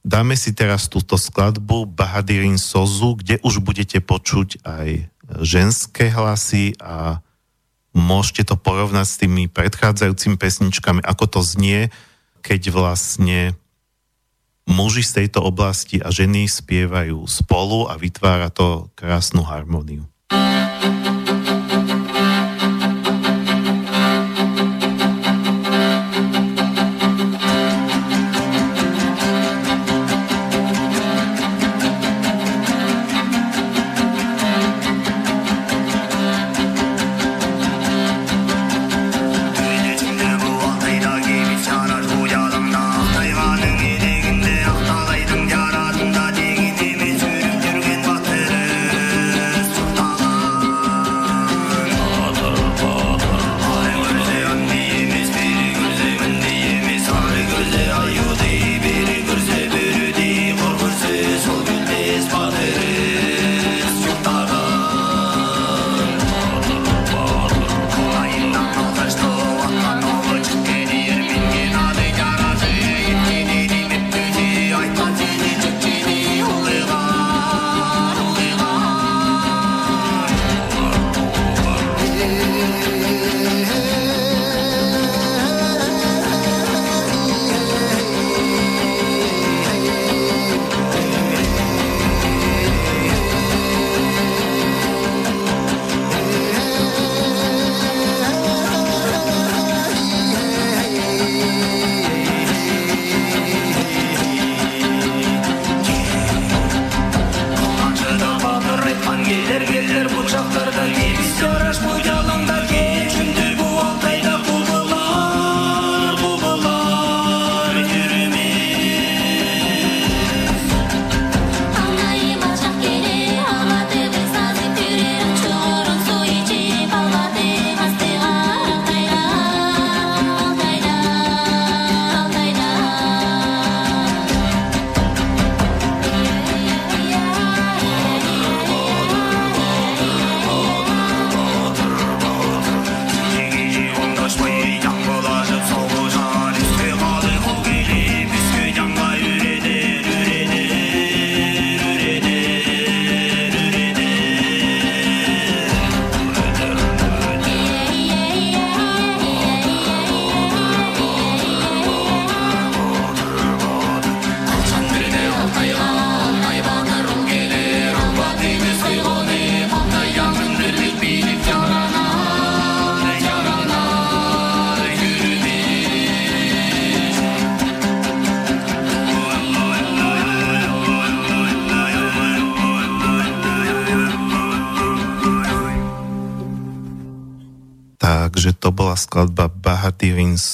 [0.00, 4.88] dáme si teraz túto skladbu Bahadirin Sozu, kde už budete počuť aj
[5.44, 7.20] ženské hlasy a
[7.96, 11.88] môžete to porovnať s tými predchádzajúcimi pesničkami, ako to znie,
[12.44, 13.56] keď vlastne
[14.68, 20.04] muži z tejto oblasti a ženy spievajú spolu a vytvára to krásnu harmóniu.
[20.28, 20.95] Takže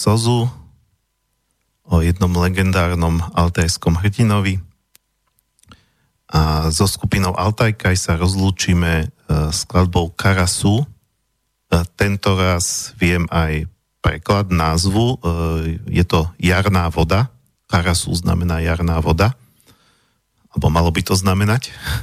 [0.03, 0.51] Sozu
[1.87, 4.59] o jednom legendárnom altajskom hrdinovi.
[6.27, 9.09] A so skupinou Altajkaj sa rozlúčime e,
[9.55, 10.83] skladbou Karasu.
[10.83, 10.87] E,
[11.95, 13.71] tento raz viem aj
[14.03, 15.23] preklad názvu.
[15.23, 17.31] E, je to jarná voda.
[17.71, 19.39] Karasu znamená jarná voda.
[20.51, 21.71] Alebo malo by to znamenať.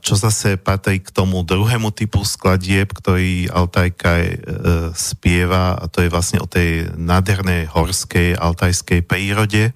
[0.00, 4.30] Čo zase patrí k tomu druhému typu skladieb, ktorý Altajka e,
[4.94, 9.74] spieva, a to je vlastne o tej nádhernej horskej altajskej prírode.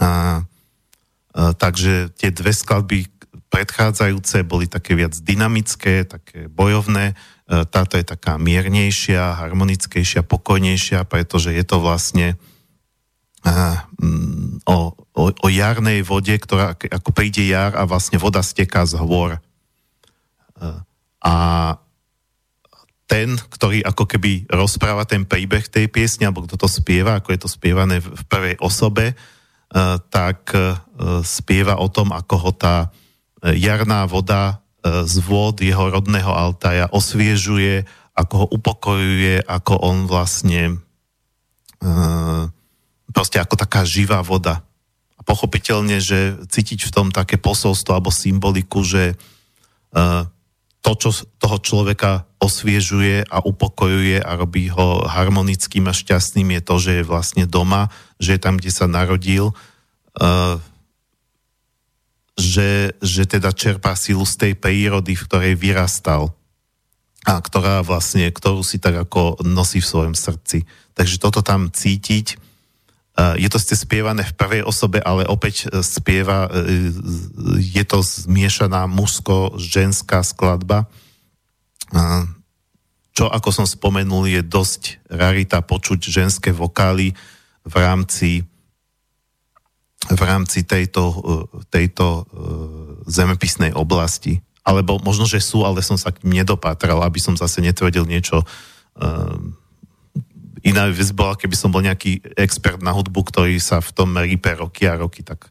[0.00, 3.04] A, a, takže tie dve skladby
[3.52, 7.12] predchádzajúce boli také viac dynamické, také bojovné.
[7.12, 7.14] E,
[7.68, 12.40] táto je taká miernejšia, harmonickejšia, pokojnejšia, pretože je to vlastne
[14.68, 19.40] o, o, o jarnej vode, ktorá ako príde jar a vlastne voda steká z hôr.
[21.20, 21.34] A
[23.10, 27.40] ten, ktorý ako keby rozpráva ten príbeh tej piesne, alebo kto to spieva, ako je
[27.42, 29.18] to spievané v prvej osobe,
[30.14, 30.54] tak
[31.26, 32.94] spieva o tom, ako ho tá
[33.42, 40.78] jarná voda z vôd jeho rodného Altaja osviežuje, ako ho upokojuje, ako on vlastne
[43.10, 44.62] proste ako taká živá voda.
[45.18, 49.14] A pochopiteľne, že cítiť v tom také posolstvo alebo symboliku, že
[49.92, 50.24] uh,
[50.80, 56.74] to, čo toho človeka osviežuje a upokojuje a robí ho harmonickým a šťastným je to,
[56.80, 60.56] že je vlastne doma, že je tam, kde sa narodil, uh,
[62.40, 66.32] že, že teda čerpá silu z tej prírody, v ktorej vyrastal
[67.28, 70.64] a ktorá vlastne, ktorú si tak ako nosí v svojom srdci.
[70.96, 72.39] Takže toto tam cítiť
[73.18, 76.94] je to ste spievané v prvej osobe, ale opäť e, spieva, e,
[77.58, 80.86] je to zmiešaná mužsko-ženská skladba.
[83.10, 87.18] Čo, ako som spomenul, je dosť rarita počuť ženské vokály
[87.66, 88.46] v rámci
[90.00, 91.12] v rámci tejto,
[91.68, 92.24] tejto
[93.04, 94.40] zemepisnej oblasti.
[94.64, 98.40] Alebo možno, že sú, ale som sa k nim nedopátral, aby som zase netvrdil niečo
[100.60, 104.52] Iná vec bola, keby som bol nejaký expert na hudbu, ktorý sa v tom rípe
[104.52, 105.48] roky a roky, tak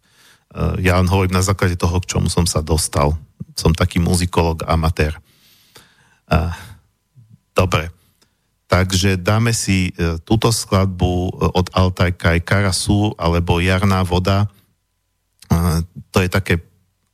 [0.53, 3.17] uh, ja len hovorím na základe toho, k čomu som sa dostal.
[3.57, 5.17] Som taký muzikolog, amatér.
[6.29, 6.53] Uh,
[7.57, 7.89] dobre.
[8.69, 14.45] Takže dáme si uh, túto skladbu uh, od Altajka aj Karasu alebo Jarná voda.
[16.13, 16.61] To je také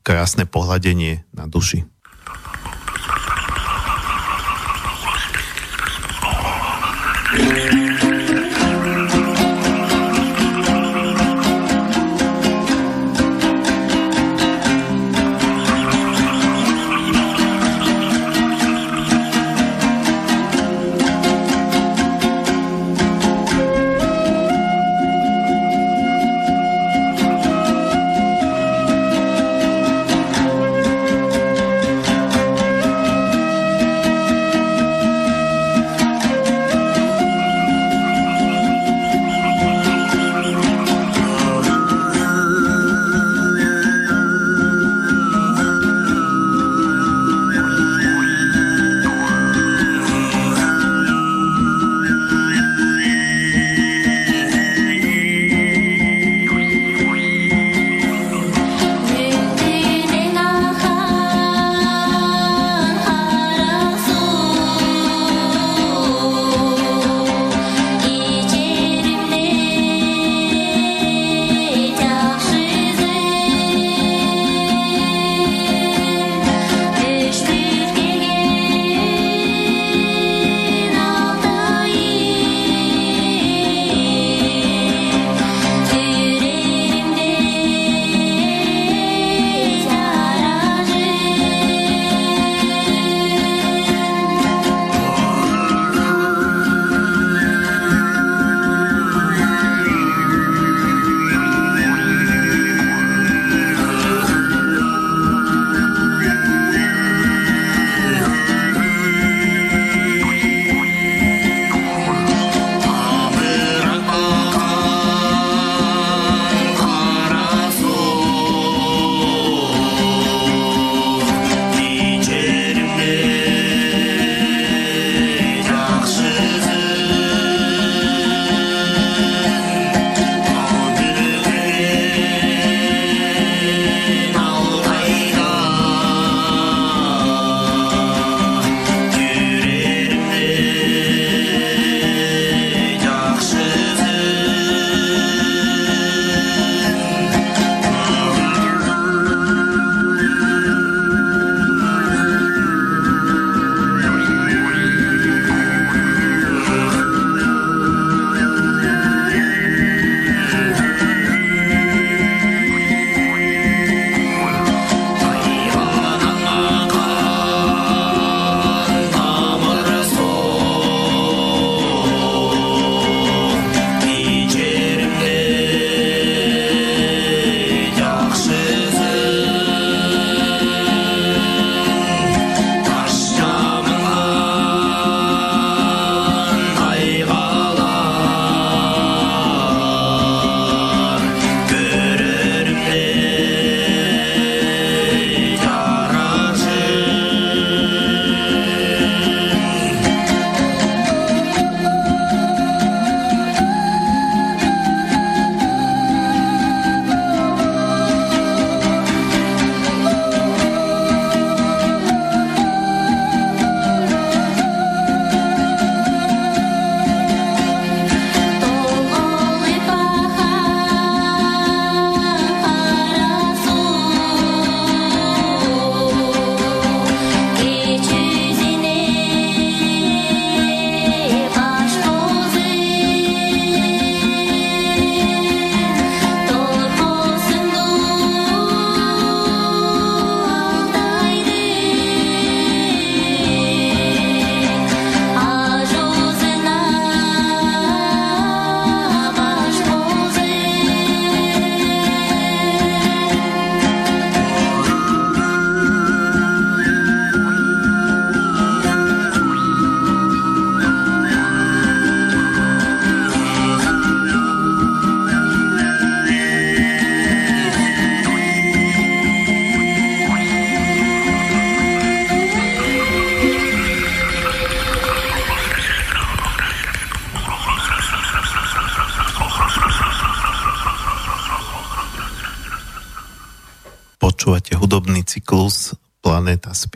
[0.04, 1.88] krásne pohľadenie na duši.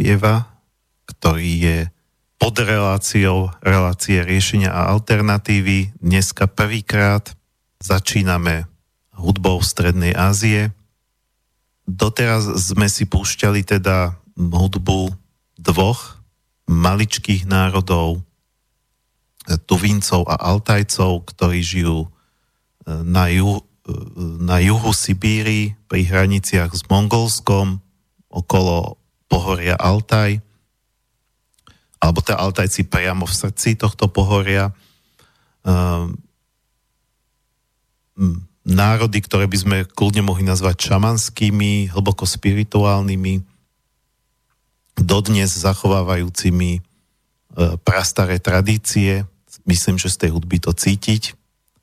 [0.09, 0.49] Spieva,
[1.05, 1.77] ktorý je
[2.41, 5.93] pod reláciou relácie riešenia a alternatívy.
[6.01, 7.37] Dneska prvýkrát
[7.77, 8.65] začíname
[9.13, 10.73] hudbou Strednej Ázie.
[11.85, 15.13] Doteraz sme si púšťali teda hudbu
[15.61, 16.17] dvoch
[16.65, 18.25] maličkých národov,
[19.69, 22.09] Tuvincov a Altajcov, ktorí žijú e,
[23.05, 23.61] na, ju,
[24.41, 27.77] na juhu Sibíri pri hraniciach s Mongolskom
[28.33, 28.98] okolo
[29.29, 30.41] pohoria Altaj
[31.99, 34.71] alebo teda Altajci priamo v srdci tohto pohoria.
[35.67, 36.15] Um,
[38.63, 43.43] národy, ktoré by sme kľudne mohli nazvať šamanskými, hlboko spirituálnymi,
[44.99, 49.27] dodnes zachovávajúcimi uh, prastaré tradície.
[49.67, 51.35] Myslím, že z tej hudby to cítiť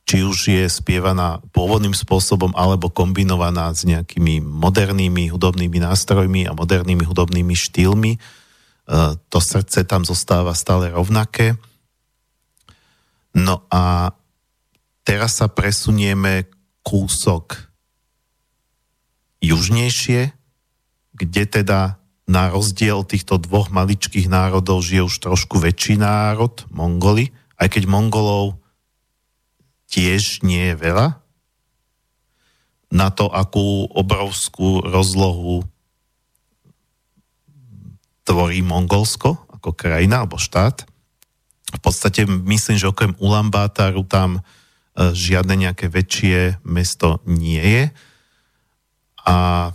[0.06, 7.02] či už je spievaná pôvodným spôsobom alebo kombinovaná s nejakými modernými hudobnými nástrojmi a modernými
[7.02, 8.12] hudobnými štýlmi.
[8.14, 8.18] E,
[9.18, 11.58] to srdce tam zostáva stále rovnaké.
[13.34, 14.14] No a
[15.02, 16.46] teraz sa presunieme
[16.86, 17.66] kúsok
[19.42, 20.30] južnejšie,
[21.18, 21.98] kde teda
[22.30, 28.62] na rozdiel týchto dvoch maličkých národov žije už trošku väčší národ, Mongoli, aj keď Mongolov
[29.90, 31.22] tiež nie je veľa
[32.90, 35.66] na to, akú obrovskú rozlohu
[38.26, 40.86] tvorí Mongolsko ako krajina alebo štát.
[41.74, 44.40] V podstate myslím, že okrem Ulambátaru tam e,
[45.10, 47.84] žiadne nejaké väčšie mesto nie je.
[49.26, 49.70] A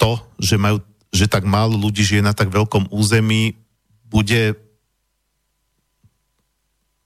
[0.00, 0.80] to, že, majú,
[1.12, 3.60] že tak málo ľudí žije na tak veľkom území,
[4.08, 4.56] bude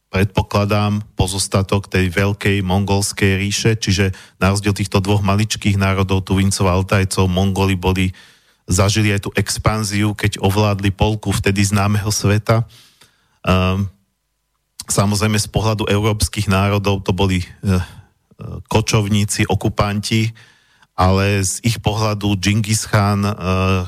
[0.08, 6.76] predpokladám, pozostatok tej veľkej mongolskej ríše, čiže na rozdiel týchto dvoch maličkých národov, Tuvincov a
[6.80, 8.16] Altajcov, Mongoli boli,
[8.64, 12.64] zažili aj tú expanziu, keď ovládli polku vtedy známeho sveta.
[13.44, 13.88] Um,
[14.88, 17.84] samozrejme z pohľadu európskych národov to boli uh,
[18.72, 20.32] kočovníci, okupanti,
[20.96, 23.84] ale z ich pohľadu Džingis Khan uh,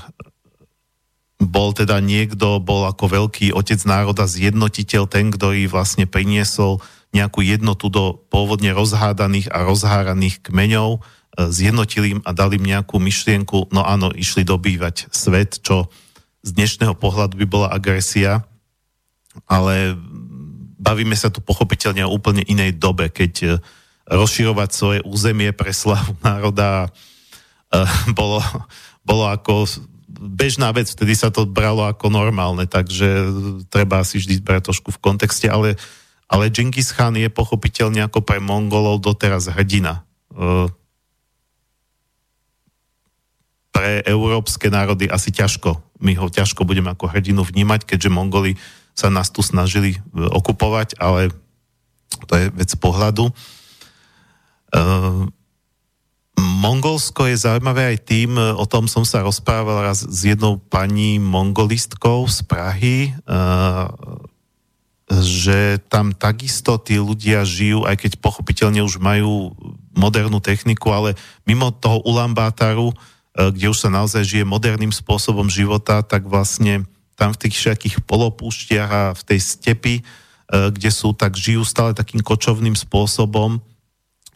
[1.41, 6.85] bol teda niekto, bol ako veľký otec národa, zjednotiteľ, ten, ktorý vlastne priniesol
[7.17, 11.01] nejakú jednotu do pôvodne rozhádaných a rozháraných kmeňov, e,
[11.49, 15.89] zjednotil im a dali im nejakú myšlienku, no áno, išli dobývať svet, čo
[16.45, 18.45] z dnešného pohľadu by bola agresia,
[19.49, 19.97] ale
[20.81, 23.49] bavíme sa tu pochopiteľne o úplne inej dobe, keď e,
[24.13, 26.89] rozširovať svoje územie pre slavu národa e,
[28.13, 28.45] bolo,
[29.03, 29.67] bolo ako
[30.21, 33.09] bežná vec, vtedy sa to bralo ako normálne, takže
[33.73, 35.81] treba si vždy brať trošku v kontexte, ale,
[36.29, 40.05] ale Genghis Khan je pochopiteľne ako pre Mongolov doteraz hrdina.
[40.37, 40.69] E,
[43.73, 45.81] pre európske národy asi ťažko.
[46.05, 48.61] My ho ťažko budeme ako hrdinu vnímať, keďže Mongoli
[48.93, 51.33] sa nás tu snažili e, okupovať, ale
[52.29, 53.33] to je vec pohľadu.
[54.71, 55.27] Uh,
[56.41, 61.21] Mongolsko je zaujímavé aj tým, e, o tom som sa rozprával raz s jednou pani
[61.21, 63.11] mongolistkou z Prahy, e,
[65.11, 69.53] že tam takisto tí ľudia žijú, aj keď pochopiteľne už majú
[69.93, 72.95] modernú techniku, ale mimo toho Ulambátaru, e,
[73.53, 76.89] kde už sa naozaj žije moderným spôsobom života, tak vlastne
[77.21, 79.95] tam v tých všetkých polopúštiach a v tej stepi,
[80.51, 83.61] kde sú, tak žijú stále takým kočovným spôsobom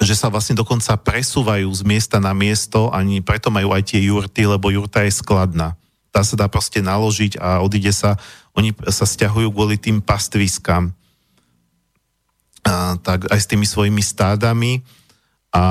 [0.03, 4.47] že sa vlastne dokonca presúvajú z miesta na miesto, ani preto majú aj tie jurty,
[4.47, 5.79] lebo jurta je skladná.
[6.11, 8.19] Tá sa dá proste naložiť a odíde sa,
[8.55, 10.91] oni sa stiahujú kvôli tým pastviskám.
[12.65, 14.83] A, tak aj s tými svojimi stádami
[15.55, 15.65] a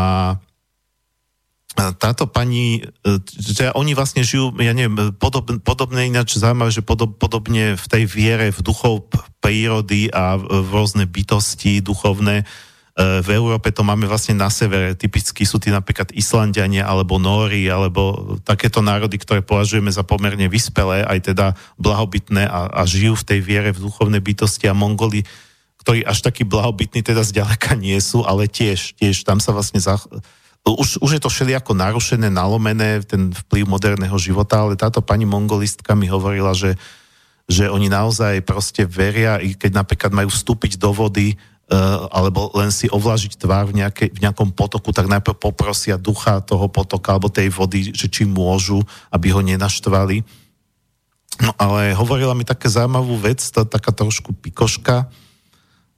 [1.73, 7.17] táto pani, e, že oni vlastne žijú, ja neviem, podob, podobne ináč zaujímavé, že podob,
[7.17, 9.09] podobne v tej viere v duchov
[9.41, 12.45] prírody a v rôzne bytosti duchovné,
[12.93, 14.93] v Európe to máme vlastne na severe.
[14.93, 21.01] Typicky sú tí napríklad Islandiania alebo Nóri alebo takéto národy, ktoré považujeme za pomerne vyspelé,
[21.01, 25.25] aj teda blahobytné a, a žijú v tej viere v duchovnej bytosti a Mongoli,
[25.81, 29.97] ktorí až takí blahobytní teda zďaleka nie sú, ale tiež, tiež tam sa vlastne za,
[30.61, 35.97] už, už je to všelijako narušené, nalomené, ten vplyv moderného života, ale táto pani mongolistka
[35.97, 36.77] mi hovorila, že,
[37.49, 41.35] že oni naozaj proste veria, i keď napríklad majú vstúpiť do vody,
[42.13, 46.69] alebo len si ovlažiť tvár v, nejakej, v nejakom potoku, tak najprv poprosia ducha toho
[46.69, 50.21] potoka alebo tej vody, že či môžu, aby ho nenaštvali.
[51.41, 55.09] No ale hovorila mi také zaujímavú vec, to taká trošku pikoška,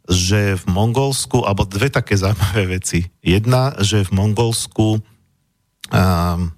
[0.05, 3.09] že v Mongolsku, alebo dve také zaujímavé veci.
[3.25, 6.53] Jedna, že v Mongolsku um,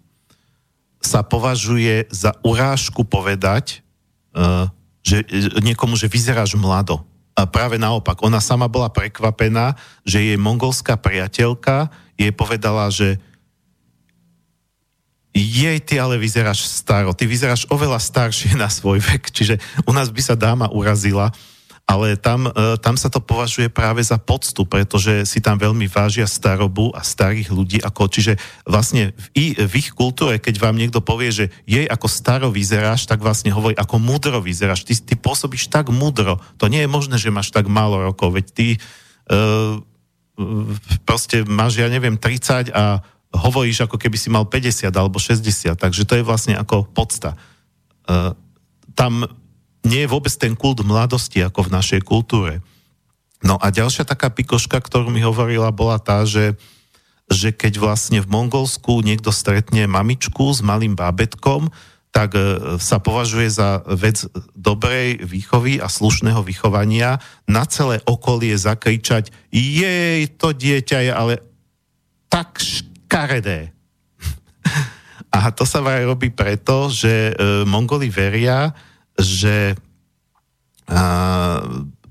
[0.99, 3.82] sa považuje za urážku povedať,
[4.36, 4.68] uh,
[4.99, 5.24] že
[5.63, 7.07] niekomu, že vyzeráš mlado.
[7.38, 13.22] Práve naopak, ona sama bola prekvapená, že jej mongolská priateľka jej povedala, že
[15.38, 20.10] jej, ty ale vyzeráš staro, ty vyzeráš oveľa staršie na svoj vek, čiže u nás
[20.10, 21.30] by sa dáma urazila,
[21.88, 26.28] ale tam, e, tam sa to považuje práve za poctu, pretože si tam veľmi vážia
[26.28, 28.36] starobu a starých ľudí, ako, čiže
[28.68, 33.24] vlastne v, v ich kultúre, keď vám niekto povie, že jej ako staro vyzeráš, tak
[33.24, 37.32] vlastne hovorí, ako mudro vyzeráš, ty, ty pôsobíš tak mudro, to nie je možné, že
[37.32, 38.68] máš tak málo rokov, veď ty
[39.32, 39.80] uh,
[41.08, 43.00] proste máš, ja neviem, 30 a
[43.32, 47.40] hovoríš, ako keby si mal 50 alebo 60, takže to je vlastne ako podsta.
[48.04, 48.36] Uh,
[48.92, 49.24] tam
[49.88, 52.60] nie je vôbec ten kult mladosti ako v našej kultúre.
[53.40, 56.60] No a ďalšia taká pikoška, ktorú mi hovorila, bola tá, že,
[57.32, 61.72] že keď vlastne v Mongolsku niekto stretne mamičku s malým bábetkom,
[62.10, 64.26] tak e, sa považuje za vec
[64.58, 71.34] dobrej výchovy a slušného vychovania na celé okolie zakričať jej, to dieťa je ale
[72.26, 73.70] tak škaredé.
[75.38, 77.34] A to sa vraj robí preto, že e,
[77.70, 78.74] Mongoli veria,
[79.18, 79.76] že
[80.88, 81.01] a,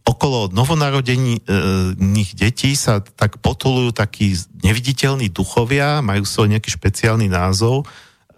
[0.07, 7.89] okolo novonarodených detí sa tak potulujú takí neviditeľní duchovia, majú svoj nejaký špeciálny názov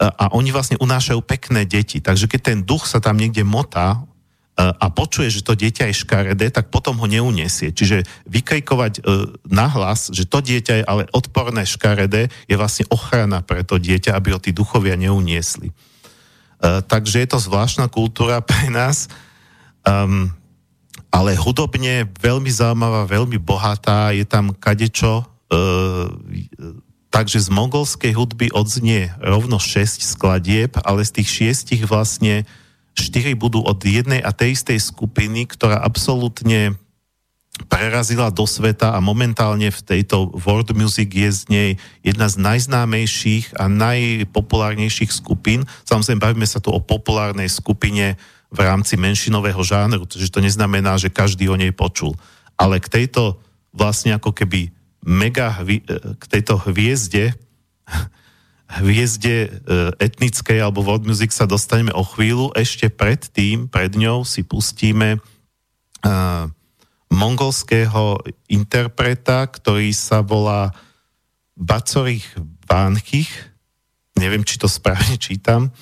[0.01, 2.01] a, a oni vlastne unášajú pekné deti.
[2.01, 4.01] Takže keď ten duch sa tam niekde motá
[4.59, 7.71] a počuje, že to dieťa je škaredé, tak potom ho neuniesie.
[7.71, 9.03] Čiže vykrikovať e,
[9.47, 14.35] nahlas, že to dieťa je ale odporné škaredé, je vlastne ochrana pre to dieťa, aby
[14.35, 15.71] ho tí duchovia neuniesli.
[16.59, 19.07] Eh, takže je to zvláštna kultúra pre nás,
[19.87, 20.27] um,
[21.09, 26.11] ale hudobne veľmi zaujímavá, veľmi bohatá, je tam kadečo, uh,
[27.09, 32.45] takže z mongolskej hudby odznie rovno 6 skladieb, ale z tých šiestich vlastne
[32.99, 36.75] 4 budú od jednej a tej istej skupiny, ktorá absolútne
[37.67, 41.71] prerazila do sveta a momentálne v tejto world music je z nej
[42.07, 45.67] jedna z najznámejších a najpopulárnejších skupín.
[45.83, 48.15] Samozrejme, bavíme sa tu o populárnej skupine
[48.49, 52.15] v rámci menšinového žánru, takže to neznamená, že každý o nej počul.
[52.55, 53.43] Ale k tejto
[53.75, 54.73] vlastne ako keby
[55.05, 55.53] mega,
[56.17, 57.37] k tejto hviezde,
[58.81, 59.49] hviezde e,
[60.01, 62.53] etnickej alebo world music sa dostaneme o chvíľu.
[62.57, 65.21] Ešte pred tým, pred ňou si pustíme
[66.05, 66.45] uh,
[67.09, 70.73] mongolského interpreta, ktorý sa volá
[71.57, 72.29] Bacorich
[72.69, 73.29] Vánchich,
[74.21, 75.73] neviem, či to správne čítam,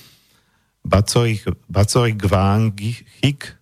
[0.86, 3.58] Bacorich, Bacorich Vánchik,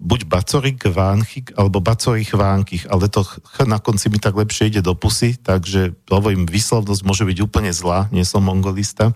[0.00, 4.80] buď Bacorich Vánchik, alebo Bacorich Vánchich, ale to ch na konci mi tak lepšie ide
[4.80, 9.12] do pusy, takže hovorím, výslovnosť môže byť úplne zlá, nie som mongolista.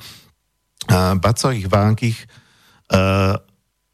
[0.84, 2.28] Uh, Bacorich Vánchich uh,
[2.84, 2.98] E,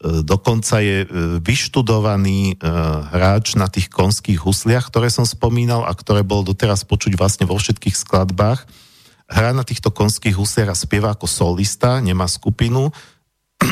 [0.01, 1.07] dokonca je e,
[1.45, 2.65] vyštudovaný e,
[3.13, 7.53] hráč na tých konských husliach, ktoré som spomínal a ktoré bol doteraz počuť vlastne vo
[7.53, 8.65] všetkých skladbách.
[9.29, 12.89] Hrá na týchto konských husliach a spieva ako solista, nemá skupinu.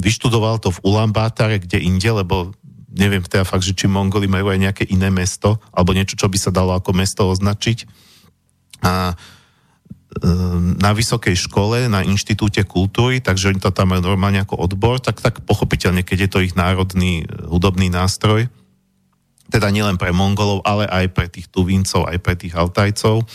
[0.00, 2.56] Vyštudoval to v Ulambátare, kde inde, lebo
[2.88, 6.38] neviem teda fakt, že či Mongoli majú aj nejaké iné mesto, alebo niečo, čo by
[6.40, 7.84] sa dalo ako mesto označiť.
[8.80, 9.12] A
[10.80, 15.22] na vysokej škole, na Inštitúte kultúry, takže oni to tam majú normálne ako odbor, tak,
[15.22, 18.50] tak pochopiteľne, keď je to ich národný eh, hudobný nástroj,
[19.50, 23.26] teda nielen pre Mongolov, ale aj pre tých Tuvíncov, aj pre tých Altajcov.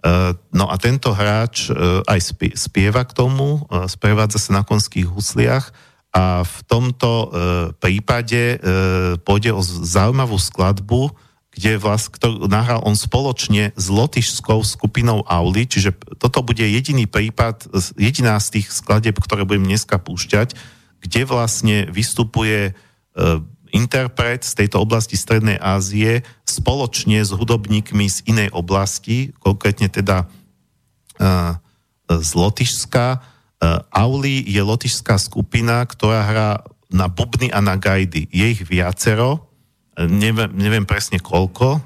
[0.00, 5.08] Ehm, no a tento hráč eh, aj spieva k tomu, eh, sprevádza sa na konských
[5.08, 5.72] husliach
[6.08, 7.28] a v tomto
[7.84, 8.56] prípade
[9.28, 11.12] pôjde o zaujímavú skladbu,
[11.58, 15.90] kde vlast, ktorú nahral on spoločne s lotyšskou skupinou Auli, čiže
[16.22, 17.66] toto bude jediný prípad,
[17.98, 20.54] jediná z tých skladeb, ktoré budem dneska púšťať,
[21.02, 22.72] kde vlastne vystupuje e,
[23.74, 30.30] interpret z tejto oblasti Strednej Ázie spoločne s hudobníkmi z inej oblasti, konkrétne teda
[31.18, 31.58] e,
[32.06, 33.06] z Lotyšska.
[33.10, 33.18] E,
[33.90, 36.50] Auli je lotyšská skupina, ktorá hrá
[36.86, 38.30] na bubny a na gajdy.
[38.30, 39.47] Je ich viacero,
[40.06, 41.82] neviem, neviem presne koľko,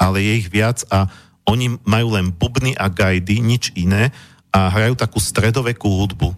[0.00, 1.06] ale je ich viac a
[1.46, 4.10] oni majú len bubny a gajdy, nič iné
[4.50, 6.34] a hrajú takú stredovekú hudbu.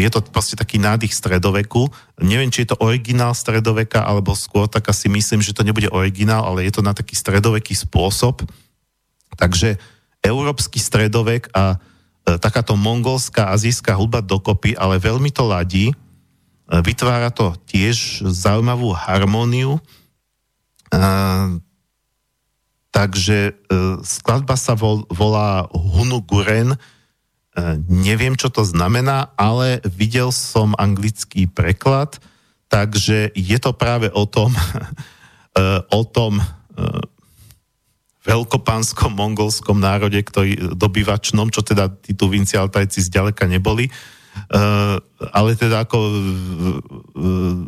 [0.00, 1.92] Je to proste taký nádych stredoveku.
[2.16, 6.48] Neviem, či je to originál stredoveka, alebo skôr tak asi myslím, že to nebude originál,
[6.48, 8.48] ale je to na taký stredoveký spôsob.
[9.36, 9.76] Takže
[10.24, 11.76] európsky stredovek a
[12.24, 15.92] e, takáto mongolská, azijská hudba dokopy, ale veľmi to ladí.
[15.92, 15.94] E,
[16.80, 19.84] vytvára to tiež zaujímavú harmóniu
[22.94, 26.78] takže uh, skladba sa vol, volá Hunuguren.
[27.86, 32.18] neviem, čo to znamená, ale videl som anglický preklad,
[32.66, 34.50] takže je to práve o tom,
[35.98, 36.42] o tom
[38.24, 43.92] veľkopánskom mongolskom národe, ktorý dobyvačnom, čo teda tí tu Altajci zďaleka neboli.
[44.50, 44.98] Uh,
[45.30, 46.10] ale teda ako uh,
[47.14, 47.62] uh,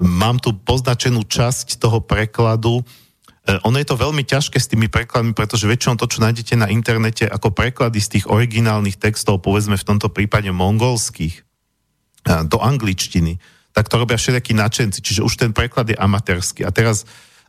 [0.00, 2.82] mám tu poznačenú časť toho prekladu.
[2.82, 6.70] Uh, ono je to veľmi ťažké s tými prekladmi, pretože väčšinou to, čo nájdete na
[6.70, 13.38] internete ako preklady z tých originálnych textov, povedzme v tomto prípade mongolských, uh, do angličtiny,
[13.74, 16.62] tak to robia všetky načenci, čiže už ten preklad je amatérsky.
[16.62, 17.02] A teraz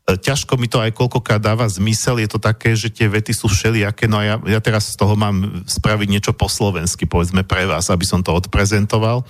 [0.06, 3.50] E, ťažko mi to aj koľkokrát dáva zmysel, je to také, že tie vety sú
[3.50, 7.66] všelijaké, no a ja, ja teraz z toho mám spraviť niečo po slovensky, povedzme pre
[7.66, 9.26] vás, aby som to odprezentoval.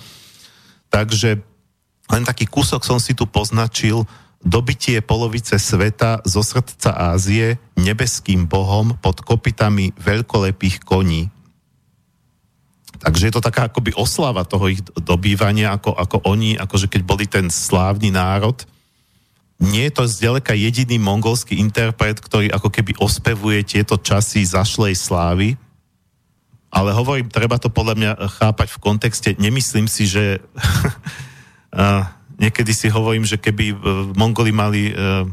[0.92, 1.40] Takže
[2.12, 4.06] len taký kúsok som si tu poznačil,
[4.42, 11.32] dobitie polovice sveta zo srdca Ázie nebeským bohom pod kopitami veľkolepých koní.
[12.96, 17.26] Takže je to taká akoby oslava toho ich dobývania, ako, ako oni, akože keď boli
[17.26, 18.56] ten slávny národ–
[19.56, 25.56] nie je to zďaleka jediný mongolský interpret, ktorý ako keby ospevuje tieto časy zašlej slávy,
[26.68, 29.28] ale hovorím, treba to podľa mňa chápať v kontexte.
[29.40, 30.24] Nemyslím si, že
[32.40, 33.76] niekedy si hovorím, že keby e,
[34.16, 35.24] Mongoli mali uh,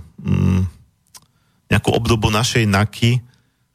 [1.68, 3.24] nejakú obdobu našej naky,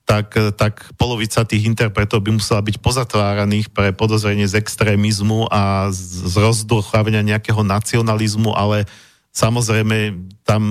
[0.09, 5.93] tak, e, tak polovica tých interpretov by musela byť pozatváraných pre podozrenie z extrémizmu a
[5.93, 8.89] z rozduchávania nejakého nacionalizmu, ale
[9.39, 10.63] Samozrejme, tam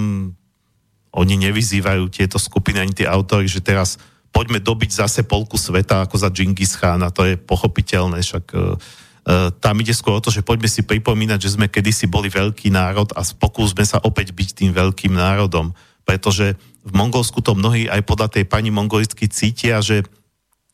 [1.15, 3.95] oni nevyzývajú tieto skupiny ani tie autory, že teraz
[4.35, 8.75] poďme dobiť zase polku sveta ako za Džingis Khan a to je pochopiteľné, však uh,
[9.59, 13.11] tam ide skôr o to, že poďme si pripomínať, že sme kedysi boli veľký národ
[13.11, 15.75] a spokúsme sa opäť byť tým veľkým národom,
[16.07, 16.55] pretože
[16.87, 20.07] v Mongolsku to mnohí aj podľa tej pani mongolicky cítia, že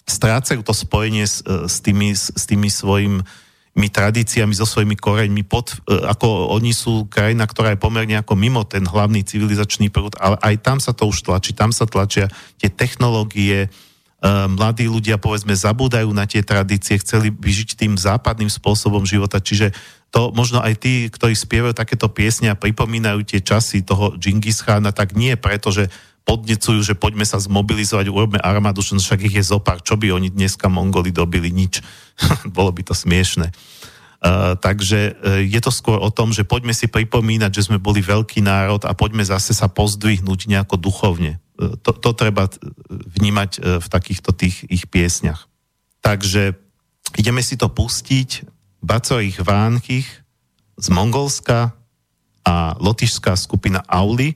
[0.06, 3.26] strácajú to spojenie s, e, s, tými, s tými svojim uh,
[3.74, 8.62] tradíciami, so svojimi koreňmi, pod, e, ako oni sú krajina, ktorá je pomerne ako mimo
[8.70, 12.30] ten hlavný civilizačný prúd, ale aj tam sa to už tlačí, tam sa tlačia
[12.62, 13.70] tie technológie, e,
[14.24, 19.76] mladí ľudia povedzme zabúdajú na tie tradície, chceli by žiť tým západným spôsobom života, čiže
[20.14, 24.96] to možno aj tí, ktorí spievajú takéto piesne a pripomínajú tie časy toho Džingis Khana,
[24.96, 25.92] tak nie preto, že
[26.24, 30.72] podnecujú, že poďme sa zmobilizovať, urobme armádu, však ich je zopár, čo by oni dneska
[30.72, 31.84] Mongoli dobili, nič.
[32.56, 33.52] Bolo by to smiešne.
[34.24, 38.00] Uh, takže uh, je to skôr o tom, že poďme si pripomínať, že sme boli
[38.00, 41.43] veľký národ a poďme zase sa pozdvihnúť nejako duchovne.
[41.60, 42.50] To, to treba
[42.90, 45.46] vnímať uh, v takýchto tých ich piesňach.
[46.02, 46.58] Takže
[47.16, 48.50] ideme si to pustiť.
[48.84, 50.08] Bacorich Vánchych
[50.76, 51.72] z Mongolska
[52.44, 54.36] a lotišská skupina Auli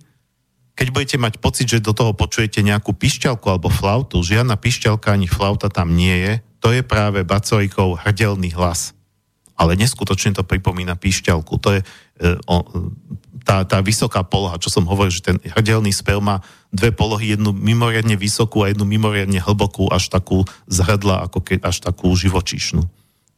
[0.78, 5.26] keď budete mať pocit, že do toho počujete nejakú pišťalku alebo flautu, žiadna pišťalka ani
[5.26, 8.94] flauta tam nie je, to je práve Bacorikov hrdelný hlas.
[9.58, 11.58] Ale neskutočne to pripomína pišťalku.
[11.66, 11.86] To je e,
[12.46, 12.58] o,
[13.48, 17.56] tá, tá vysoká poloha, čo som hovoril, že ten hrdelný spev má dve polohy, jednu
[17.56, 22.84] mimoriadne vysokú a jednu mimoriadne hlbokú, až takú zhrdla, ako keď až takú živočíšnu.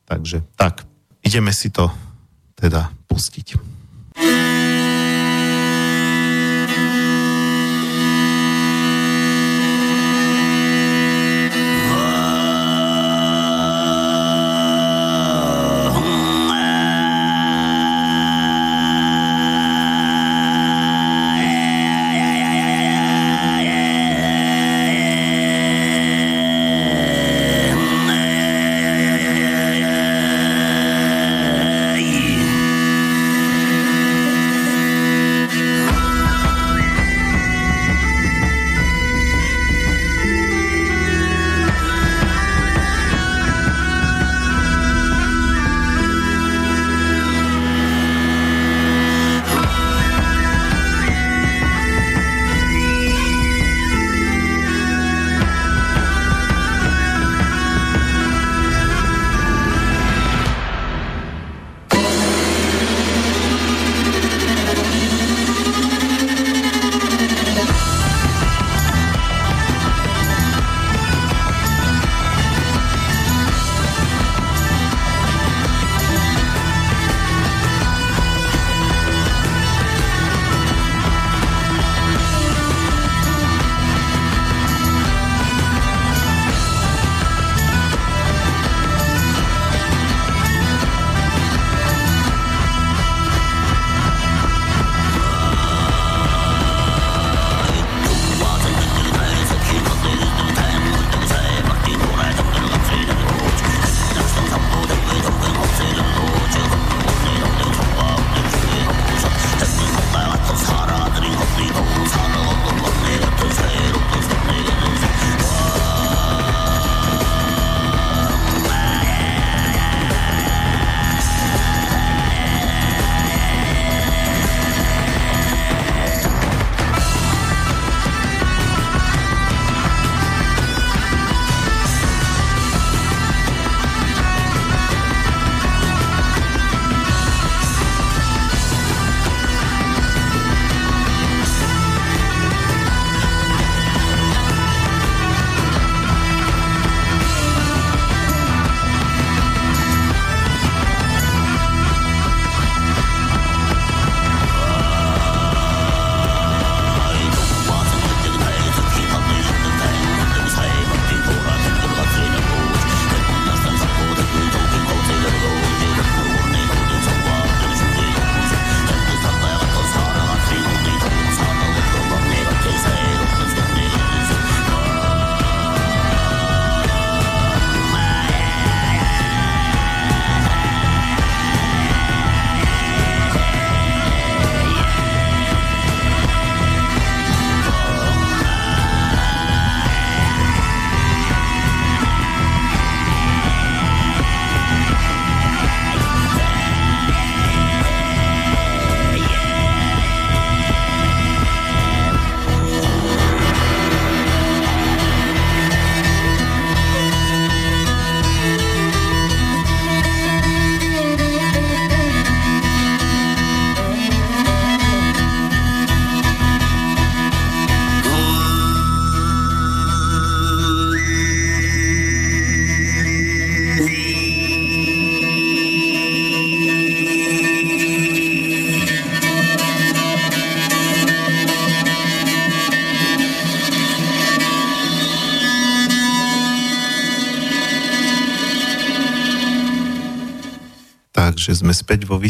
[0.10, 0.90] Takže tak,
[1.22, 1.94] ideme si to
[2.58, 3.62] teda pustiť.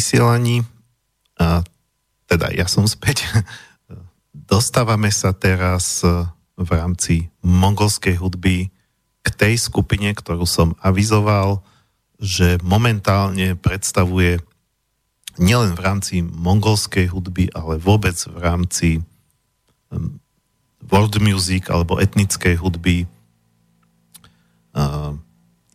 [0.10, 0.66] Vysielaní.
[1.38, 1.62] A
[2.26, 3.30] teda ja som späť.
[4.34, 6.02] Dostávame sa teraz
[6.58, 8.74] v rámci mongolskej hudby
[9.22, 11.62] k tej skupine, ktorú som avizoval,
[12.18, 14.42] že momentálne predstavuje
[15.38, 18.90] nielen v rámci mongolskej hudby, ale vôbec v rámci
[20.90, 23.06] world music alebo etnickej hudby
[24.74, 25.14] uh,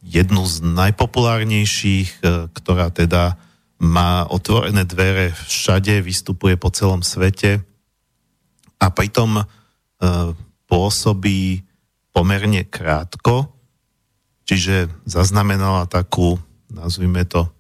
[0.03, 3.39] jednu z najpopulárnejších, uh, ktorá teda
[3.85, 7.61] má otvorené dvere všade, vystupuje po celom svete
[8.81, 9.45] a pritom uh,
[10.65, 11.61] pôsobí
[12.15, 13.53] pomerne krátko,
[14.49, 16.41] čiže zaznamenala takú,
[16.73, 17.51] nazvime to,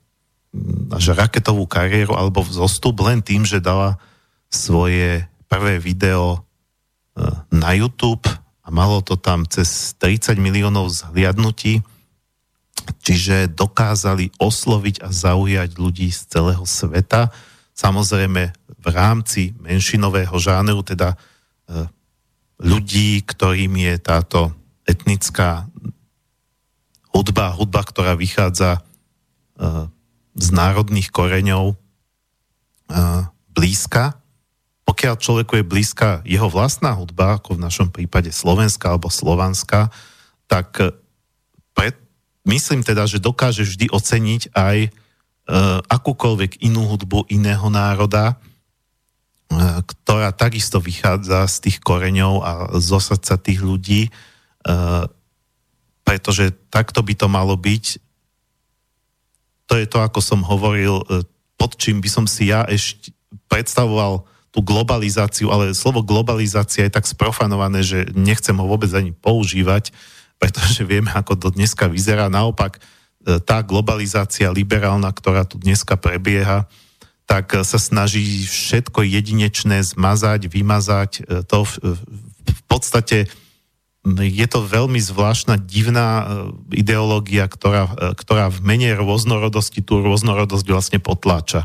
[0.95, 3.99] až raketovú kariéru alebo vzostup len tým, že dala
[4.47, 6.41] svoje prvé video e,
[7.51, 8.23] na YouTube
[8.63, 11.83] a malo to tam cez 30 miliónov zhliadnutí,
[13.05, 17.33] čiže dokázali osloviť a zaujať ľudí z celého sveta.
[17.75, 21.17] Samozrejme v rámci menšinového žánru, teda e,
[22.61, 24.53] ľudí, ktorým je táto
[24.85, 25.67] etnická
[27.15, 29.87] hudba, hudba, ktorá vychádza uh,
[30.35, 34.19] z národných koreňov uh, blízka.
[34.85, 39.89] Pokiaľ človeku je blízka jeho vlastná hudba, ako v našom prípade slovenská alebo slovanská,
[40.51, 40.77] tak
[41.73, 41.97] pred,
[42.45, 48.41] myslím teda, že dokáže vždy oceniť aj uh, akúkoľvek inú hudbu iného národa,
[49.87, 54.11] ktorá takisto vychádza z tých koreňov a zo srdca tých ľudí,
[56.03, 57.85] pretože takto by to malo byť.
[59.71, 61.25] To je to, ako som hovoril, e,
[61.57, 63.17] pod čím by som si ja ešte
[63.49, 69.91] predstavoval tú globalizáciu, ale slovo globalizácia je tak sprofanované, že nechcem ho vôbec ani používať,
[70.45, 72.29] pretože vieme, ako to dneska vyzerá.
[72.29, 76.69] Naopak, e, tá globalizácia liberálna, ktorá tu dneska prebieha,
[77.25, 81.11] tak sa snaží všetko jedinečné zmazať, vymazať.
[81.25, 81.97] E, to v,
[82.45, 83.33] v podstate
[84.05, 86.25] je to veľmi zvláštna, divná e,
[86.77, 91.65] ideológia, ktorá, e, ktorá v mene rôznorodosti tú rôznorodosť vlastne potláča.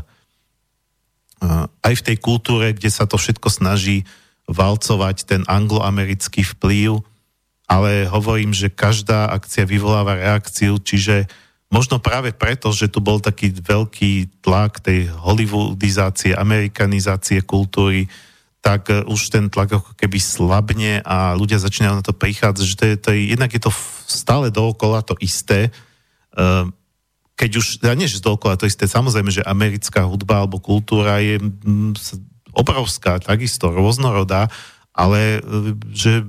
[1.80, 4.04] Aj v tej kultúre, kde sa to všetko snaží
[4.44, 7.00] valcovať ten angloamerický vplyv,
[7.70, 11.30] ale hovorím, že každá akcia vyvoláva reakciu, čiže
[11.70, 18.10] Možno práve preto, že tu bol taký veľký tlak tej hollywoodizácie, amerikanizácie kultúry,
[18.58, 22.74] tak e, už ten tlak ako keby slabne a ľudia začínajú na to prichádzať, že
[22.76, 23.70] to je, to je, jednak je to
[24.10, 25.70] stále dookola to isté,
[26.34, 26.50] e,
[27.38, 31.38] keď už, ja nie, že dookola to isté, samozrejme, že americká hudba alebo kultúra je
[32.50, 34.50] obrovská, takisto rôznorodá,
[34.90, 35.40] ale e,
[35.94, 36.26] že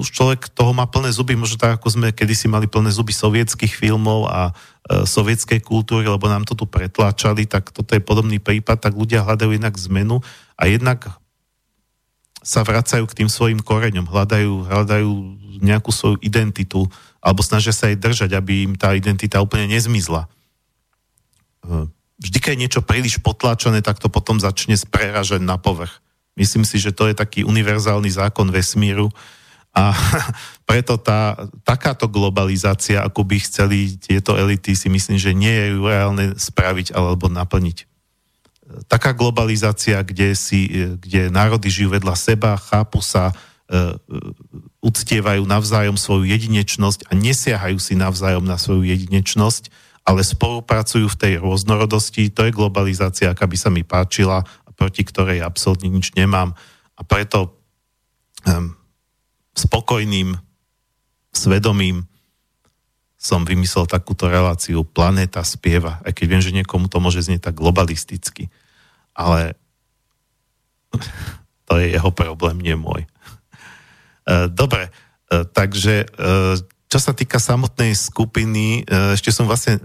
[0.00, 3.72] už človek toho má plné zuby, možno tak, ako sme kedysi mali plné zuby sovietských
[3.76, 4.52] filmov a e,
[5.04, 9.52] sovietskej kultúry, lebo nám to tu pretláčali, tak toto je podobný prípad, tak ľudia hľadajú
[9.52, 10.24] jednak zmenu
[10.56, 11.04] a jednak
[12.40, 15.10] sa vracajú k tým svojim koreňom, hľadajú, hľadajú
[15.60, 20.30] nejakú svoju identitu alebo snažia sa aj držať, aby im tá identita úplne nezmizla.
[21.60, 21.86] E,
[22.24, 26.00] vždy, keď je niečo príliš potláčané, tak to potom začne spreražať na povrch.
[26.38, 29.10] Myslím si, že to je taký univerzálny zákon vesmíru
[29.74, 29.92] a
[30.68, 36.26] preto tá, takáto globalizácia, ako by chceli tieto elity, si myslím, že nie je reálne
[36.38, 37.84] spraviť alebo naplniť.
[38.84, 40.68] Taká globalizácia, kde, si,
[41.00, 43.96] kde národy žijú vedľa seba, chápu sa, uh,
[44.84, 49.72] uctievajú navzájom svoju jedinečnosť a nesiahajú si navzájom na svoju jedinečnosť,
[50.04, 52.28] ale spolupracujú v tej rôznorodosti.
[52.32, 54.44] To je globalizácia, aká by sa mi páčila
[54.78, 56.54] proti ktorej absolútne nič nemám.
[56.94, 57.58] A preto
[58.46, 58.78] um,
[59.58, 60.38] spokojným
[61.34, 62.06] svedomím
[63.18, 67.58] som vymyslel takúto reláciu Planéta spieva, aj keď viem, že niekomu to môže znieť tak
[67.58, 68.46] globalisticky.
[69.10, 69.58] Ale
[71.66, 73.02] to je jeho problém, nie môj.
[73.02, 74.94] E, dobre,
[75.34, 79.76] e, takže e, čo sa týka samotnej skupiny, ešte som vlastne,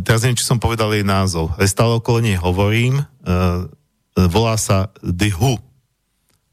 [0.00, 3.04] teraz neviem, či som povedal jej názov, stále okolo nej hovorím,
[4.26, 4.90] volá sa
[5.38, 5.62] Who.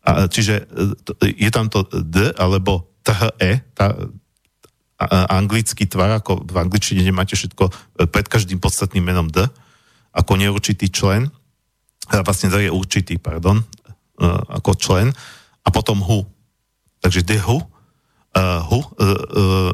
[0.05, 0.69] A, čiže
[1.23, 3.97] e, je tam to D alebo THE, tá,
[5.33, 7.71] anglický tvar, ako v angličtine nemáte všetko e,
[8.05, 9.41] pred každým podstatným menom D,
[10.13, 11.27] ako neurčitý člen,
[12.05, 13.65] vlastne je určitý, pardon, e,
[14.29, 15.09] ako člen,
[15.65, 16.29] a potom Who.
[17.01, 17.21] Takže
[17.61, 18.65] uh,
[18.97, 19.71] uh,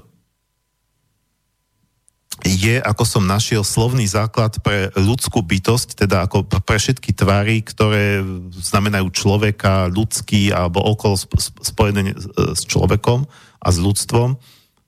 [2.41, 8.25] je, ako som našiel, slovný základ pre ľudskú bytosť, teda ako pre všetky tvary, ktoré
[8.53, 11.17] znamenajú človeka, ľudský alebo okolo
[11.61, 12.17] spojené
[12.57, 13.29] s človekom
[13.61, 14.37] a s ľudstvom.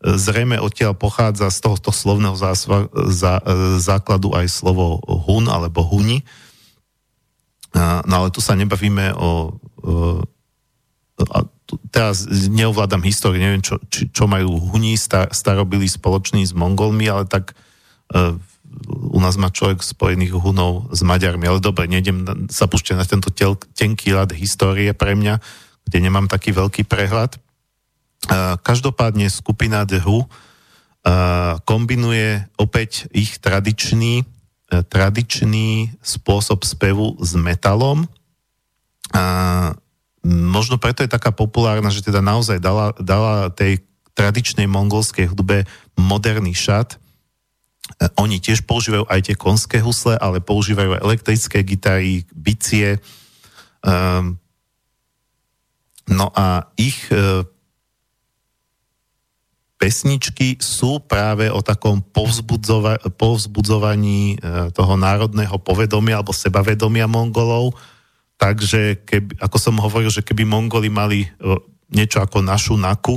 [0.04, 3.40] Zrejme odtiaľ pochádza z tohoto slovného zásva, za,
[3.80, 5.00] základu aj slovo
[5.30, 6.26] hun alebo huni.
[7.78, 9.58] No ale tu sa nebavíme o...
[9.82, 10.26] o
[11.94, 17.26] teraz neovládam históriu, neviem, čo, či, čo majú huni star, starobili spoločný s Mongolmi, ale
[17.30, 17.54] tak
[18.90, 23.30] u nás má človek spojených hunov s Maďarmi, ale dobre, nejdem sa púšťať na tento
[23.30, 25.40] tel, tenký ľad histórie pre mňa,
[25.86, 27.38] kde nemám taký veľký prehľad.
[28.64, 30.26] Každopádne skupina The Who
[31.68, 34.26] kombinuje opäť ich tradičný, e,
[34.88, 38.08] tradičný spôsob spevu s metalom.
[40.24, 43.84] Možno preto je taká populárna, že teda naozaj dala, dala tej
[44.16, 45.68] tradičnej mongolskej hudbe
[46.00, 46.96] moderný šat.
[46.96, 46.98] E,
[48.16, 53.04] oni tiež používajú aj tie konské husle, ale používajú aj elektrické gitary, bicie.
[53.84, 54.40] Um,
[56.08, 57.44] no a ich uh,
[59.76, 67.76] pesničky sú práve o takom povzbudzova- povzbudzovaní uh, toho národného povedomia alebo sebavedomia Mongolov.
[68.44, 71.56] Takže, keby, ako som hovoril, že keby Mongoli mali uh,
[71.88, 73.16] niečo ako našu naku,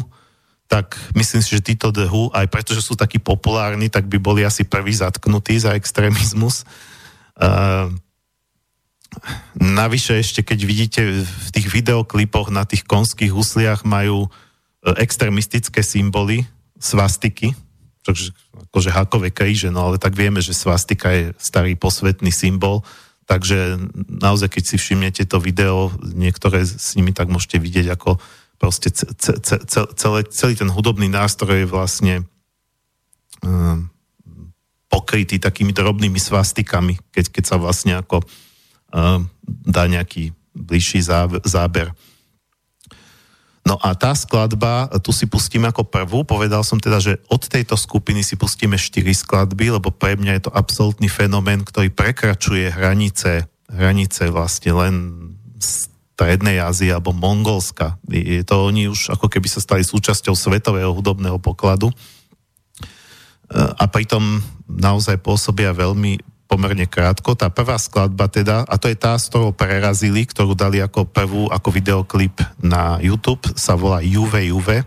[0.71, 4.63] tak myslím si, že títo Who, aj pretože sú takí populárni, tak by boli asi
[4.63, 6.63] prví zatknutí za extrémizmus.
[7.35, 7.91] Uh,
[9.59, 14.31] navyše ešte, keď vidíte v tých videoklipoch na tých konských husliach majú
[14.95, 16.47] extrémistické symboly,
[16.79, 17.51] svastiky,
[18.07, 18.31] takže
[18.71, 22.87] akože hákové kríže, no ale tak vieme, že svastika je starý posvetný symbol,
[23.27, 23.77] takže
[24.07, 28.23] naozaj, keď si všimnete to video, niektoré s nimi, tak môžete vidieť, ako
[28.57, 32.15] proste celý, celý ten hudobný nástroj je vlastne
[33.45, 33.91] um,
[34.89, 38.25] pokrytý takými drobnými svastikami, keď, keď sa vlastne ako
[38.95, 39.29] um,
[39.67, 41.05] dá nejaký bližší
[41.45, 41.93] záber.
[43.67, 47.75] No a tá skladba, tu si pustíme ako prvú, povedal som teda, že od tejto
[47.75, 53.51] skupiny si pustíme štyri skladby, lebo pre mňa je to absolútny fenomén, ktorý prekračuje hranice,
[53.67, 54.95] hranice vlastne len
[55.59, 57.99] Strednej Ázie alebo Mongolska.
[58.07, 61.91] Je to oni už ako keby sa stali súčasťou svetového hudobného pokladu.
[63.51, 67.35] A pritom naozaj pôsobia veľmi pomerne krátko.
[67.35, 71.51] Tá prvá skladba teda, a to je tá, s ktorou prerazili, ktorú dali ako prvú,
[71.51, 74.87] ako videoklip na YouTube, sa volá Juve Juve.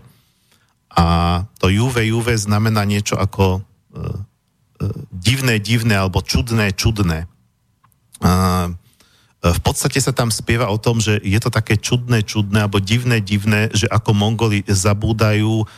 [0.90, 1.06] A
[1.60, 7.28] to Juve Juve znamená niečo ako uh, uh, divné, divné alebo čudné, čudné.
[8.20, 8.74] Uh,
[9.40, 13.24] v podstate sa tam spieva o tom, že je to také čudné, čudné alebo divné,
[13.24, 15.68] divné, že ako Mongoli zabúdajú um,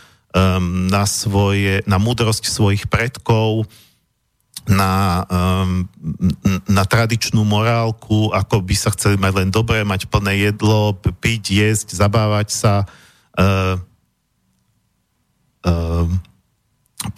[0.91, 3.71] na, svoje, na múdrosť svojich predkov,
[4.69, 5.87] na, um,
[6.71, 11.99] na tradičnú morálku, ako by sa chceli mať len dobré, mať plné jedlo, piť, jesť,
[11.99, 12.75] zabávať sa.
[13.35, 13.81] Uh,
[15.67, 16.07] uh,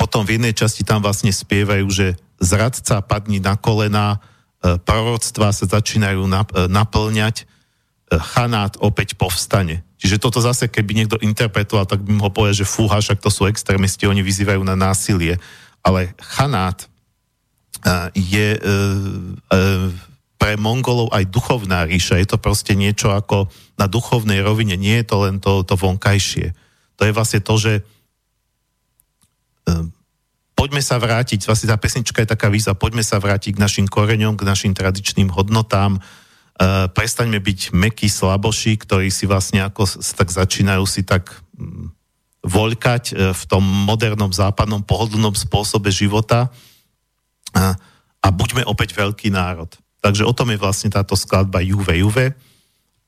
[0.01, 4.21] potom v jednej časti tam vlastne spievajú, že zradca padni na kolena,
[4.65, 6.31] proroctvá sa začínajú e,
[6.73, 9.85] naplňať, e, chanát opäť povstane.
[10.01, 13.49] Čiže toto zase, keby niekto interpretoval, tak by mohol povedať, že fúha, však to sú
[13.49, 15.37] extrémisti, oni vyzývajú na násilie.
[15.85, 16.89] Ale chanát
[18.17, 18.49] je
[20.41, 22.21] pre Mongolov aj duchovná ríša.
[22.21, 23.49] Je to proste niečo ako
[23.81, 24.77] na duchovnej rovine.
[24.77, 26.53] Nie je to len to, to vonkajšie.
[26.97, 27.73] To je vlastne to, že
[30.53, 34.37] poďme sa vrátiť, vlastne tá pesnička je taká výzva, poďme sa vrátiť k našim koreňom,
[34.37, 36.01] k našim tradičným hodnotám,
[36.95, 39.85] prestaňme byť mekí slaboši, ktorí si vlastne ako
[40.15, 41.91] tak začínajú si tak um,
[42.47, 46.53] voľkať v tom modernom západnom pohodlnom spôsobe života
[47.55, 47.75] uh,
[48.21, 49.71] a buďme opäť veľký národ.
[50.05, 52.27] Takže o tom je vlastne táto skladba Juve Juve,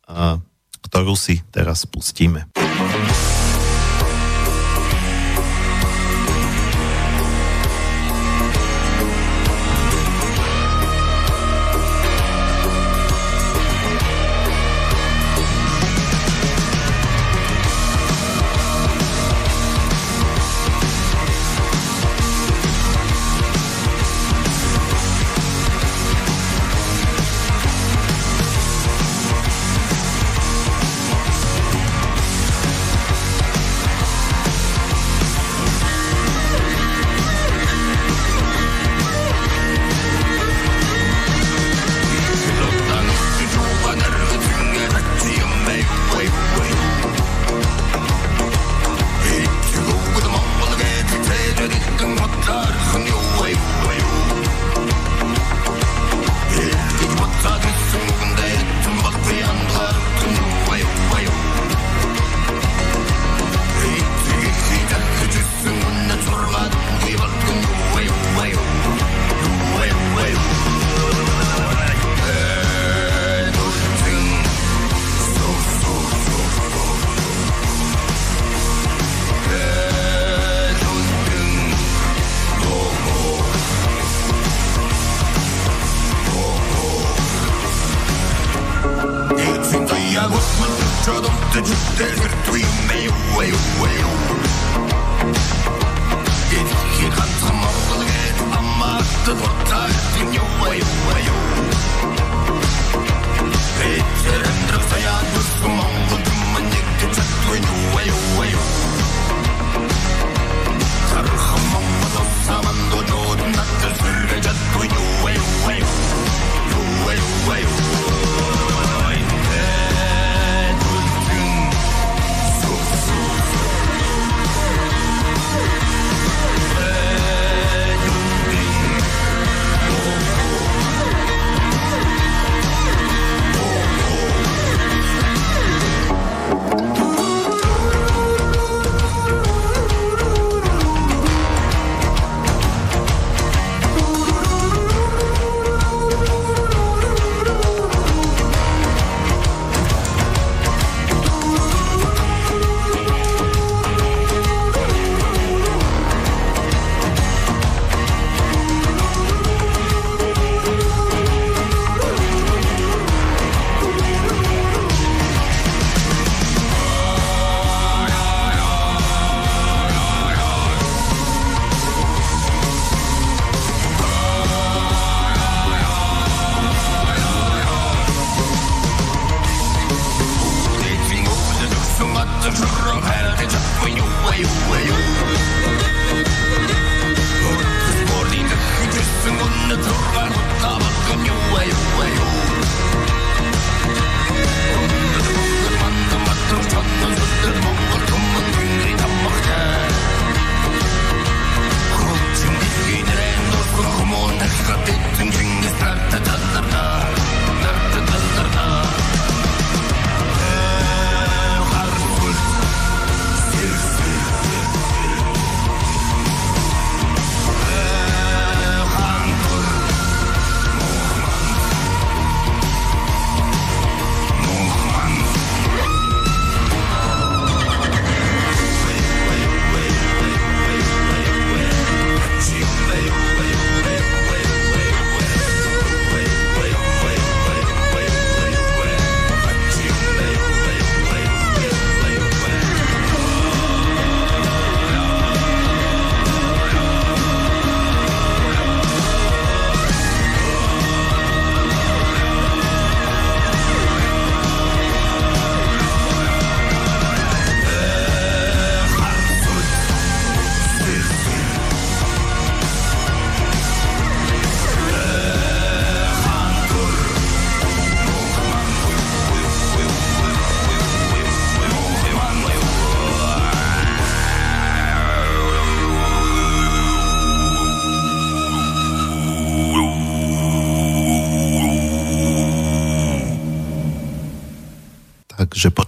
[0.08, 0.40] uh,
[0.86, 2.48] ktorú si teraz pustíme.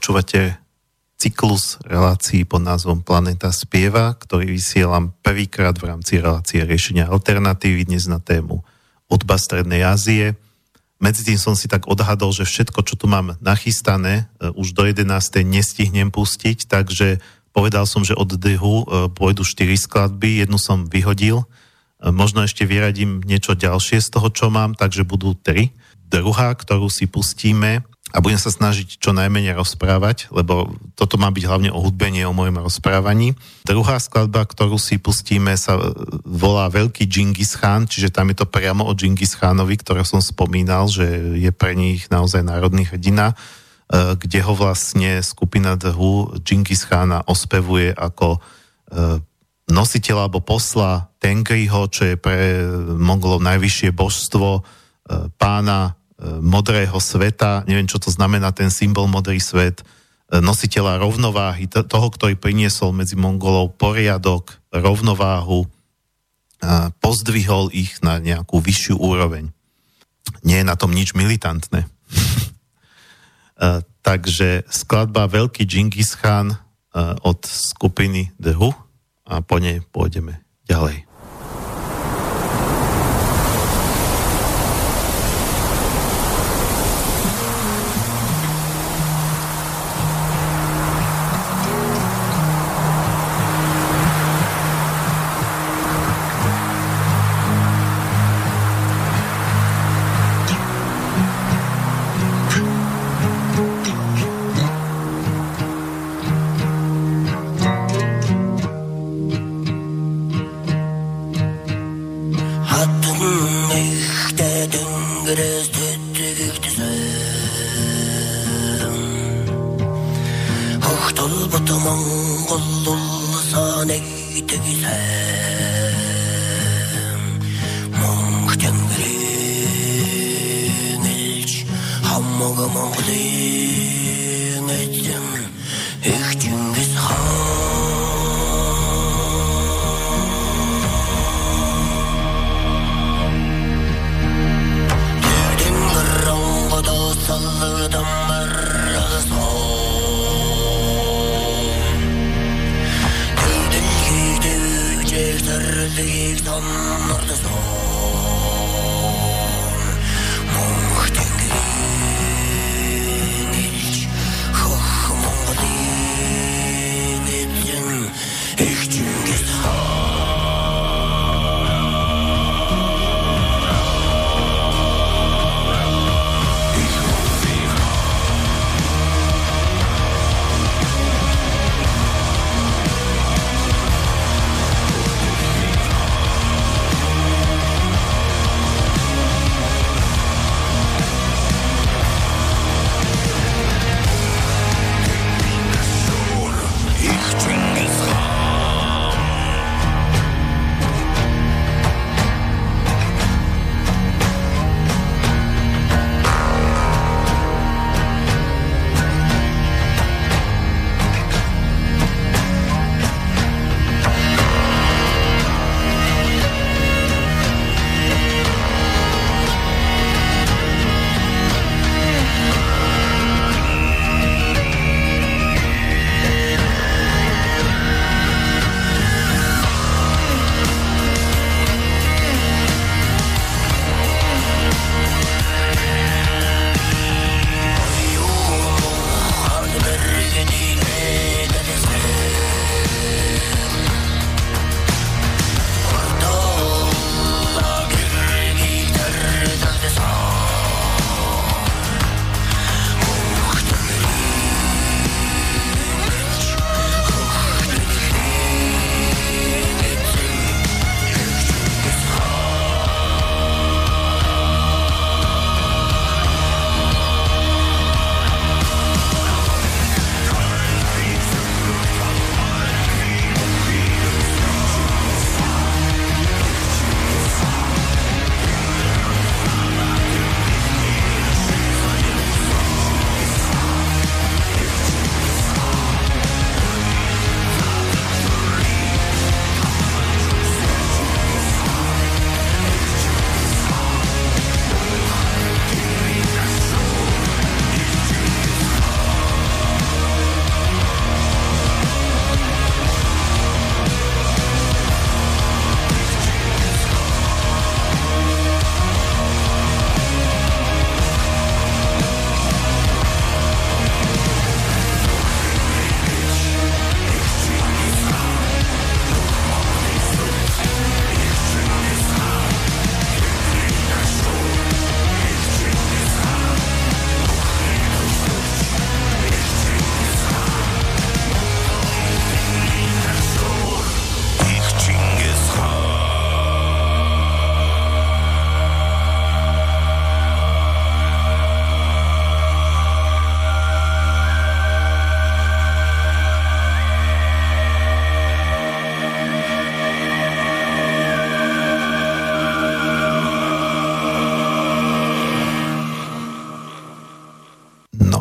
[0.08, 0.56] Počúvate
[1.20, 8.08] cyklus relácií pod názvom Planeta spieva, ktorý vysielam prvýkrát v rámci relácie riešenia alternatívy dnes
[8.08, 8.64] na tému
[9.04, 10.32] odba Strednej Ázie.
[10.96, 14.88] Medzi tým som si tak odhadol, že všetko, čo tu mám nachystané, e, už do
[14.88, 15.44] 11.
[15.44, 17.20] nestihnem pustiť, takže
[17.52, 22.64] povedal som, že od dhu e, pôjdu 4 skladby, jednu som vyhodil, e, možno ešte
[22.64, 25.68] vyradím niečo ďalšie z toho, čo mám, takže budú 3.
[26.08, 31.44] Druhá, ktorú si pustíme, a budem sa snažiť čo najmenej rozprávať, lebo toto má byť
[31.44, 33.36] hlavne o hudbenie, o mojom rozprávaní.
[33.68, 35.76] Druhá skladba, ktorú si pustíme, sa
[36.24, 40.88] volá Veľký Džingis Khan, čiže tam je to priamo o Džingis Khanovi, ktoré som spomínal,
[40.88, 41.04] že
[41.36, 47.28] je pre nich naozaj národný hrdina, e, kde ho vlastne skupina The Who Džingis Khana
[47.28, 49.20] ospevuje ako e,
[49.68, 52.64] nositeľa alebo posla Tengriho, čo je pre
[52.96, 54.60] Mongolov najvyššie božstvo, e,
[55.36, 55.97] pána
[56.42, 62.34] modrého sveta, neviem, čo to znamená ten symbol modrý svet, e, nositeľa rovnováhy, toho, ktorý
[62.34, 65.70] priniesol medzi Mongolov poriadok, rovnováhu,
[66.98, 69.54] pozdvihol ich na nejakú vyššiu úroveň.
[70.42, 71.86] Nie je na tom nič militantné.
[73.58, 76.56] E, takže skladba Veľký Džingis Khan e,
[77.26, 78.70] od skupiny The Who
[79.26, 81.07] a po nej pôjdeme ďalej.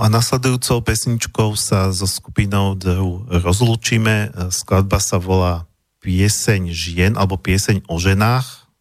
[0.07, 2.95] A nasledujúcou pesničkou sa so skupinou The
[3.43, 4.31] rozlúčime.
[4.55, 5.67] Skladba sa volá
[5.99, 8.71] Pieseň žien alebo Pieseň o ženách.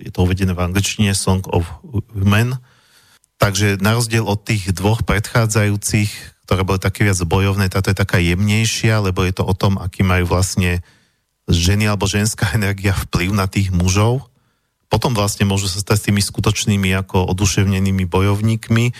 [0.00, 1.68] Je to uvedené v angličtine Song of
[2.16, 2.56] Women.
[3.36, 6.08] Takže na rozdiel od tých dvoch predchádzajúcich,
[6.48, 10.00] ktoré boli také viac bojovné, táto je taká jemnejšia, lebo je to o tom, aký
[10.00, 10.80] majú vlastne
[11.44, 14.32] ženy alebo ženská energia vplyv na tých mužov.
[14.88, 18.96] Potom vlastne môžu sa stať s tými skutočnými ako oduševnenými bojovníkmi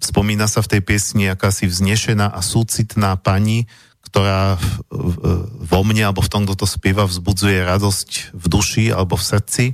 [0.00, 3.68] spomína sa v tej piesni akási vznešená a súcitná pani,
[4.06, 4.56] ktorá
[5.66, 9.64] vo mne alebo v tom, kto to spieva, vzbudzuje radosť v duši alebo v srdci.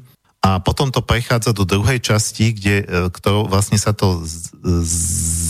[0.43, 4.51] A potom to prechádza do druhej časti, kde, e, ktorou vlastne sa to z,
[4.83, 4.95] z,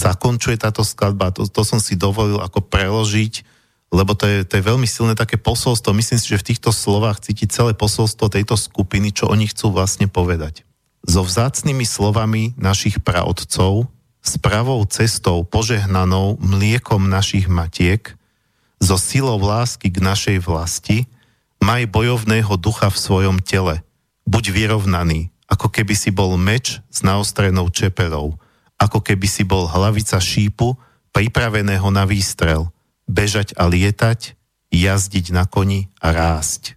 [0.05, 1.33] zakončuje táto skladba.
[1.33, 3.41] To, to som si dovolil ako preložiť,
[3.89, 5.97] lebo to je, to je veľmi silné také posolstvo.
[5.97, 10.13] Myslím si, že v týchto slovách cíti celé posolstvo tejto skupiny, čo oni chcú vlastne
[10.13, 10.69] povedať.
[11.09, 13.89] so vzácnými slovami našich praotcov,
[14.23, 18.15] s pravou cestou požehnanou mliekom našich matiek,
[18.83, 21.07] so silou lásky k našej vlasti,
[21.63, 23.83] maj bojovného ducha v svojom tele.
[24.27, 28.35] Buď vyrovnaný, ako keby si bol meč s naostrenou čeperou,
[28.79, 30.75] ako keby si bol hlavica šípu,
[31.15, 32.71] pripraveného na výstrel,
[33.07, 34.35] bežať a lietať,
[34.75, 36.75] jazdiť na koni a rásť.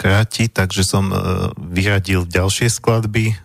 [0.00, 1.12] Kráti, takže som
[1.60, 3.36] vyradil ďalšie skladby.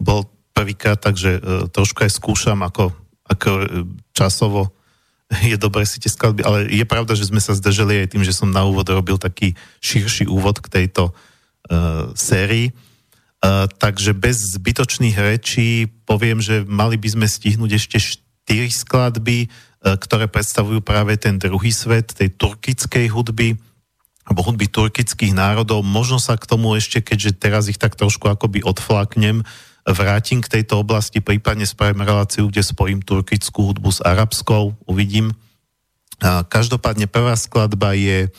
[0.00, 0.24] Bol
[0.56, 2.88] prvýkrát, takže trošku aj skúšam, ako,
[3.28, 3.50] ako
[4.16, 4.72] časovo
[5.50, 8.36] je dobré si tie skladby, ale je pravda, že sme sa zdržali aj tým, že
[8.36, 12.70] som na úvod robil taký širší úvod k tejto uh, sérii.
[13.44, 19.96] Uh, takže bez zbytočných rečí poviem, že mali by sme stihnúť ešte štyri skladby, uh,
[19.96, 23.56] ktoré predstavujú práve ten druhý svet, tej turkickej hudby,
[24.24, 25.84] alebo hudby turkických národov.
[25.84, 29.44] Možno sa k tomu ešte, keďže teraz ich tak trošku akoby odflaknem,
[29.84, 35.36] vrátim k tejto oblasti, prípadne spravím reláciu, kde spojím turkickú hudbu s arabskou, uvidím.
[36.24, 38.32] Každopádne prvá skladba je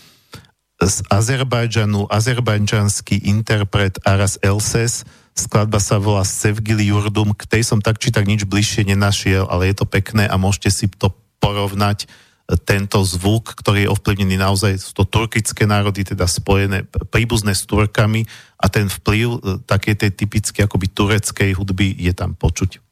[0.82, 5.06] z Azerbajdžanu, azerbajdžanský interpret Aras Elses.
[5.38, 9.70] Skladba sa volá Sevgili Jurdum, k tej som tak či tak nič bližšie nenašiel, ale
[9.70, 12.10] je to pekné a môžete si to porovnať
[12.46, 18.22] tento zvuk, ktorý je ovplyvnený naozaj, sú to turkické národy, teda spojené, príbuzné s Turkami
[18.62, 22.85] a ten vplyv e, také tej typické akoby tureckej hudby je tam počuť.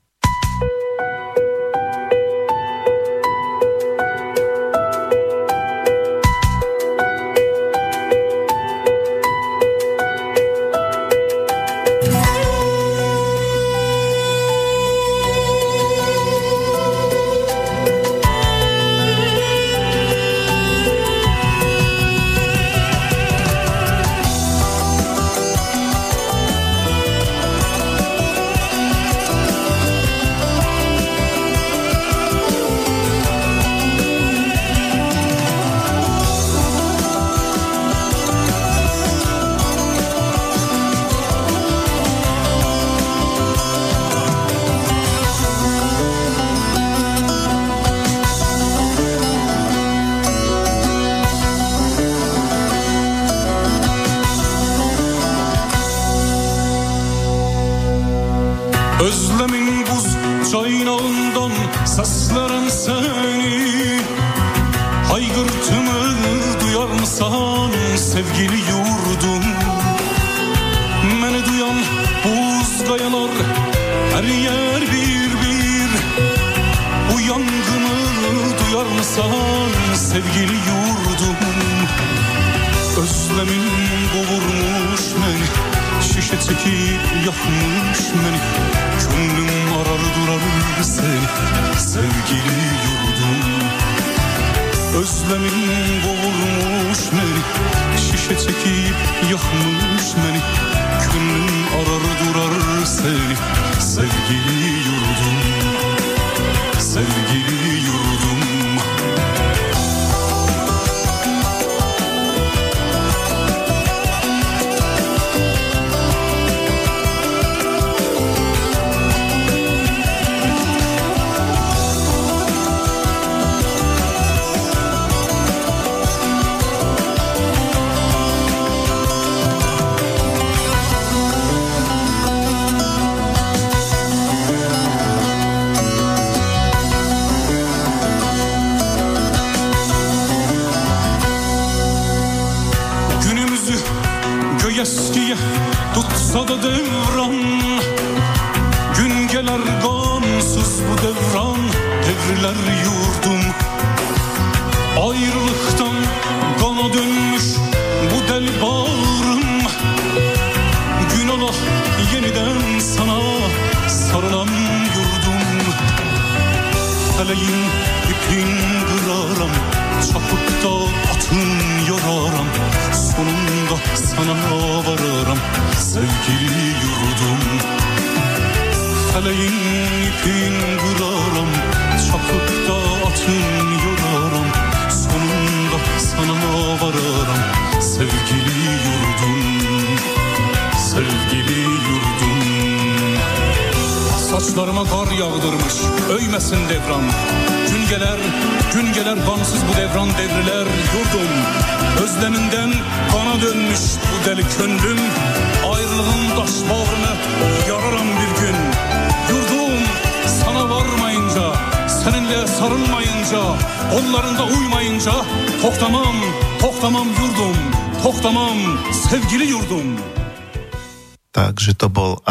[146.63, 146.92] de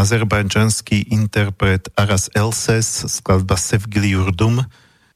[0.03, 4.61] azerbajdžanský interpret Aras Elses, skladba Sevgili Urdum.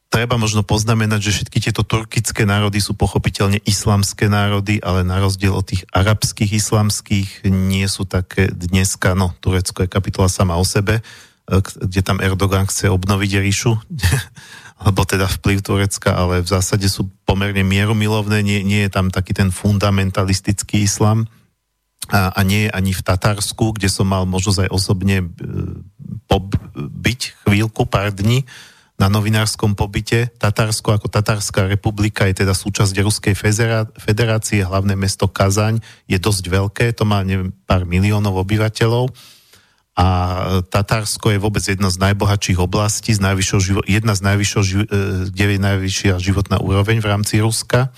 [0.08, 5.52] treba možno poznamenať, že všetky tieto turkické národy sú pochopiteľne islamské národy, ale na rozdiel
[5.52, 11.02] od tých arabských islamských nie sú také dneska, no Turecko je kapitola sama o sebe,
[11.02, 13.76] e, kde tam Erdogan chce obnoviť ríšu,
[14.76, 19.32] alebo teda vplyv Turecka, ale v zásade sú pomerne mierumilovné, nie, nie je tam taký
[19.32, 21.24] ten fundamentalistický islam
[22.12, 25.26] a, a nie ani v Tatarsku, kde som mal možnosť aj osobne e,
[26.76, 28.44] byť chvíľku, pár dní,
[28.96, 30.32] na novinárskom pobyte.
[30.40, 33.36] Tatársko ako Tatárska republika je teda súčasť Ruskej
[33.96, 39.12] federácie, hlavné mesto Kazaň je dosť veľké, to má neviem, pár miliónov obyvateľov
[39.96, 40.06] a
[40.68, 44.72] Tatársko je vôbec jedna z najbohatších oblastí, z najvyššou, jedna z najvyššou, e,
[45.32, 47.88] kde je najvyššia životná úroveň v rámci Ruska.
[47.88, 47.90] E,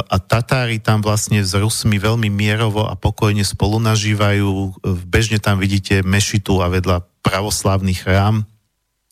[0.00, 4.80] a Tatári tam vlastne s Rusmi veľmi mierovo a pokojne spolu nažívajú.
[5.04, 8.48] Bežne tam vidíte mešitu a vedľa pravoslavný chrám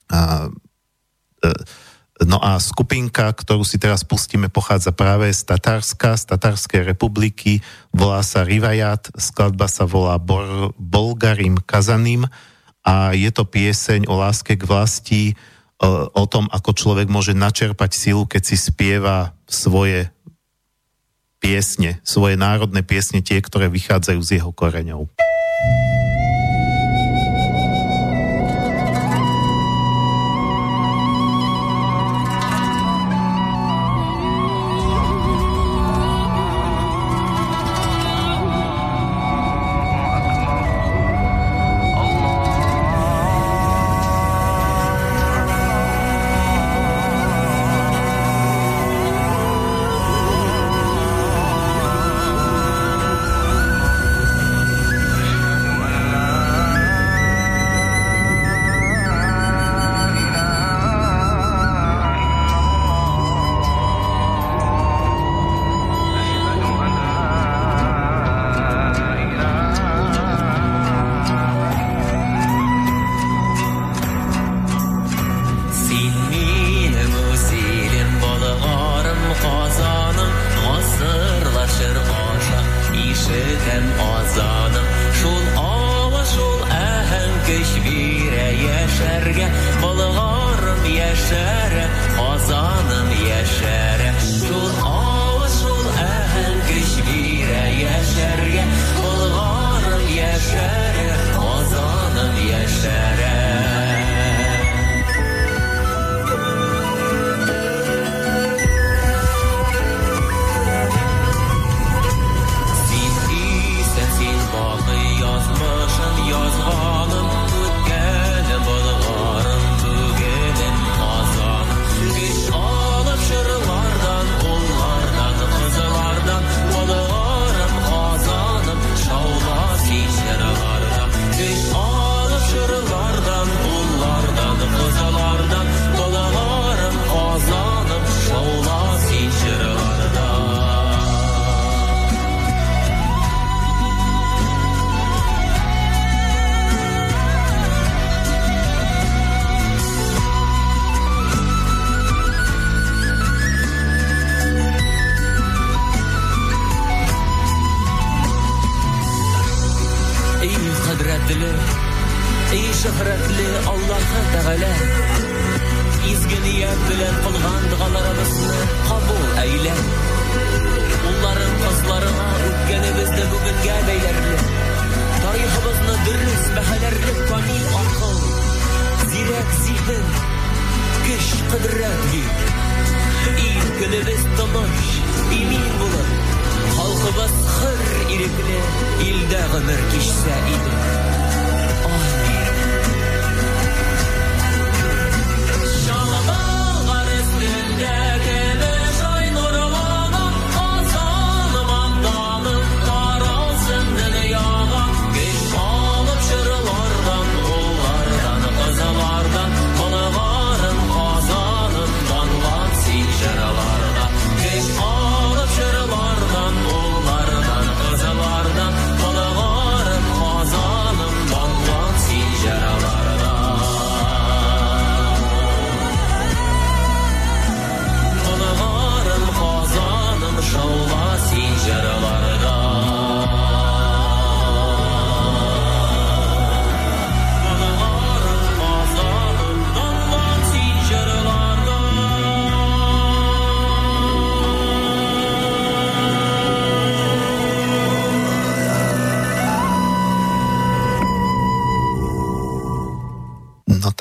[0.09, 0.49] a,
[1.45, 1.53] e,
[2.27, 7.63] no a skupinka, ktorú si teraz pustíme, pochádza práve z Tatárska, z Tatárskej republiky,
[7.95, 12.27] volá sa Rivajat, skladba sa volá Bor, Bolgarim Kazanim
[12.83, 15.35] a je to pieseň o láske k vlasti, e,
[16.11, 20.11] o tom, ako človek môže načerpať silu, keď si spieva svoje
[21.39, 25.07] piesne, svoje národné piesne, tie, ktoré vychádzajú z jeho koreňov.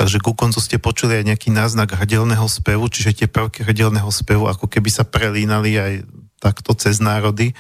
[0.08, 4.48] Takže ku koncu ste počuli aj nejaký náznak hrdelného spevu, čiže tie prvky hrdelného spevu
[4.48, 6.08] ako keby sa prelínali aj
[6.40, 7.52] takto cez národy.
[7.52, 7.56] E,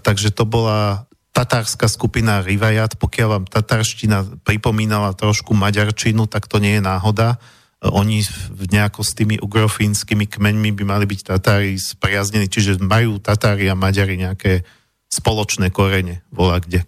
[0.00, 1.04] takže to bola
[1.36, 7.36] tatárska skupina Rivajat, pokiaľ vám tatárština pripomínala trošku maďarčinu, tak to nie je náhoda.
[7.36, 8.24] E, oni
[8.72, 14.16] nejako s tými ugrofínskymi kmeňmi by mali byť Tatári spriaznení, čiže majú Tatári a Maďari
[14.16, 14.64] nejaké
[15.12, 16.80] spoločné korene, volá kde.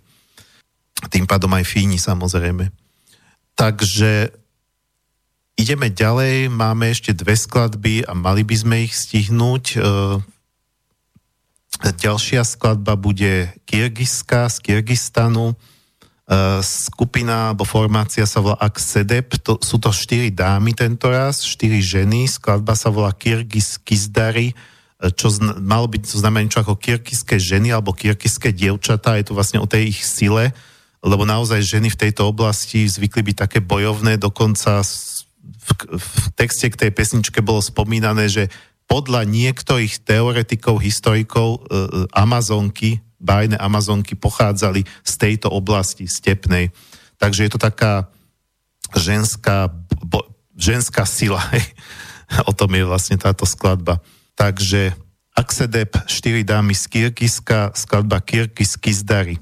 [1.13, 2.73] Tým pádom aj Fíni samozrejme.
[3.61, 4.46] Takže
[5.67, 9.65] ideme ďalej, máme ešte dve skladby a mali by sme ich stihnúť.
[9.75, 9.79] E,
[11.83, 15.51] ďalšia skladba bude Kyrgyzska z Kyrgyzstanu.
[15.51, 15.55] E,
[16.63, 22.31] skupina alebo formácia sa volá Aksedep, to, sú to štyri dámy tento raz, štyri ženy,
[22.31, 24.55] skladba sa volá Kyrgyz Kizdari,
[25.03, 29.27] e, čo zna, malo byť, to znamená niečo ako kyrgyzské ženy alebo kyrgyzské dievčatá, je
[29.27, 30.55] to vlastne o tej ich sile,
[31.03, 34.87] lebo naozaj ženy v tejto oblasti zvykli byť také bojovné, dokonca
[35.67, 38.49] v, v texte k tej pesničke bolo spomínané, že
[38.87, 41.67] podľa niektorých teoretikov, historikov e, e,
[42.15, 46.71] Amazonky, bájne Amazonky pochádzali z tejto oblasti stepnej.
[47.19, 48.07] Takže je to taká
[48.95, 49.75] ženská,
[50.07, 50.23] bo,
[50.55, 51.43] ženská sila.
[52.51, 53.99] o tom je vlastne táto skladba.
[54.39, 54.95] Takže
[55.37, 59.37] Aksedep, 4 dámy z Kyrgyzska, skladba Kyrgyz Kizdari.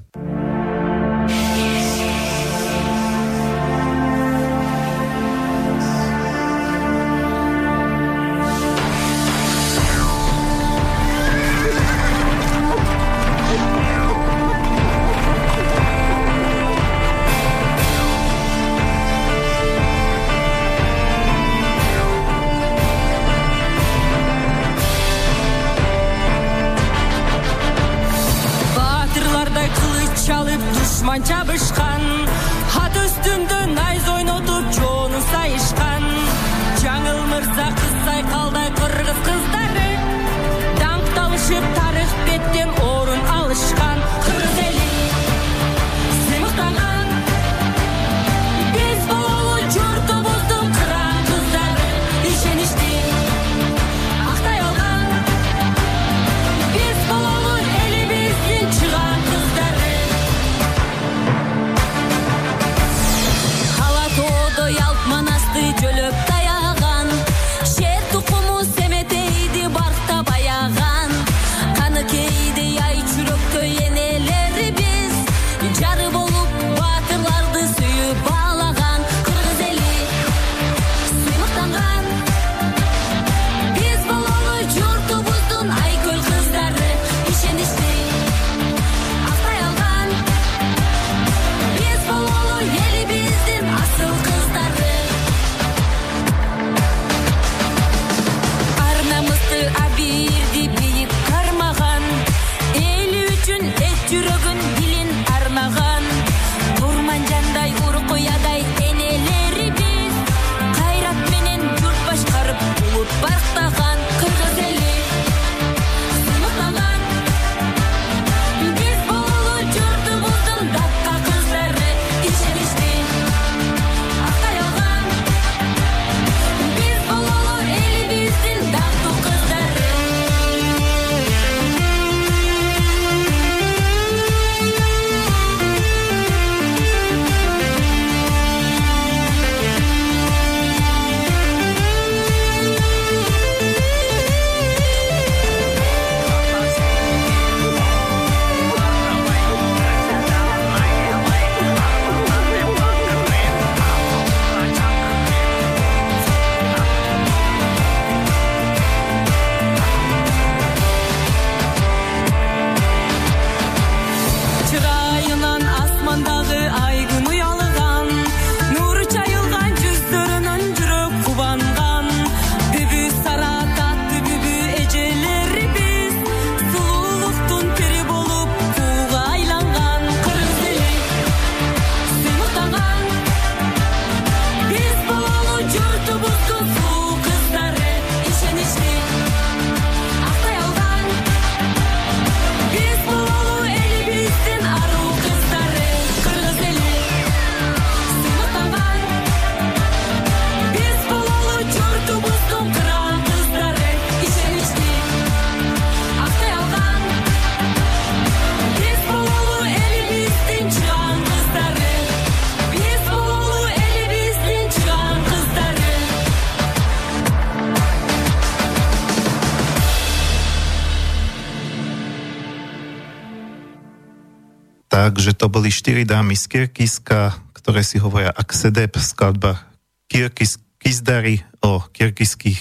[225.15, 229.63] Takže to boli štyri dámy z Kirkiska, ktoré si hovoria Aksedep, skladba
[230.11, 232.59] Kirkis, Kizdari o kirkiských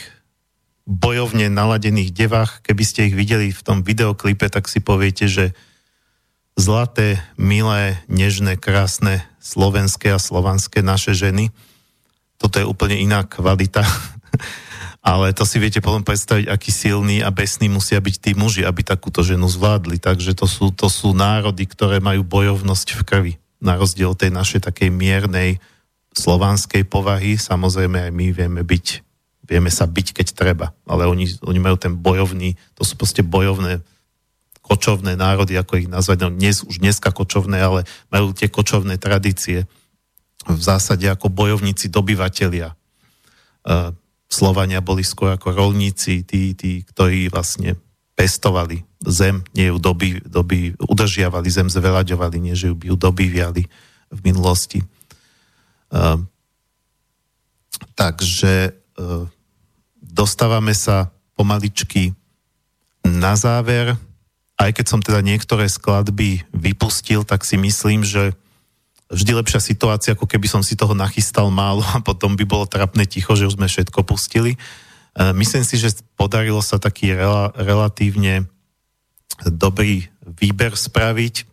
[0.87, 2.63] bojovne naladených devách.
[2.63, 5.51] Keby ste ich videli v tom videoklipe, tak si poviete, že
[6.55, 11.51] zlaté, milé, nežné, krásne slovenské a slovanské naše ženy.
[12.39, 13.83] Toto je úplne iná kvalita.
[15.05, 18.81] Ale to si viete potom predstaviť, aký silný a besný musia byť tí muži, aby
[18.81, 20.01] takúto ženu zvládli.
[20.01, 23.33] Takže to sú, to sú národy, ktoré majú bojovnosť v krvi.
[23.61, 25.61] Na rozdiel tej našej takej miernej
[26.17, 27.37] slovanskej povahy.
[27.37, 28.87] Samozrejme aj my vieme byť,
[29.45, 30.73] vieme sa byť, keď treba.
[30.89, 33.85] Ale oni, oni majú ten bojovný, to sú proste bojovné
[34.65, 39.69] kočovné národy, ako ich nazvať, no dnes, už dneska kočovné, ale majú tie kočovné tradície
[40.49, 42.73] v zásade ako bojovníci, dobyvatelia.
[43.65, 43.93] Uh,
[44.29, 47.79] Slovania boli skôr ako rolníci, tí, tí ktorí vlastne
[48.15, 53.63] pestovali zem, nie ju doby, doby udržiavali zem, zvelaďovali, nie že ju by ju dobýviali
[54.15, 54.81] v minulosti.
[55.91, 56.23] Uh,
[57.99, 59.27] takže uh,
[59.99, 62.15] dostávame sa pomaličky
[63.05, 63.99] na záver.
[64.55, 68.33] Aj keď som teda niektoré skladby vypustil, tak si myslím, že
[69.13, 73.05] vždy lepšia situácia, ako keby som si toho nachystal málo a potom by bolo trapné
[73.05, 74.57] ticho, že už sme všetko pustili.
[74.57, 74.59] E,
[75.37, 78.49] myslím si, že podarilo sa taký rela, relatívne
[79.45, 81.45] dobrý výber spraviť,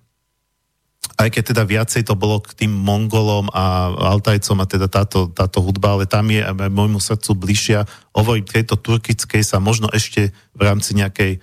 [1.18, 5.60] aj keď teda viacej to bolo k tým Mongolom a Altajcom a teda táto, táto
[5.60, 7.80] hudba, ale tam je môjmu srdcu bližšia.
[8.16, 11.42] Hovorím, tejto turkickej sa možno ešte v rámci nejakej,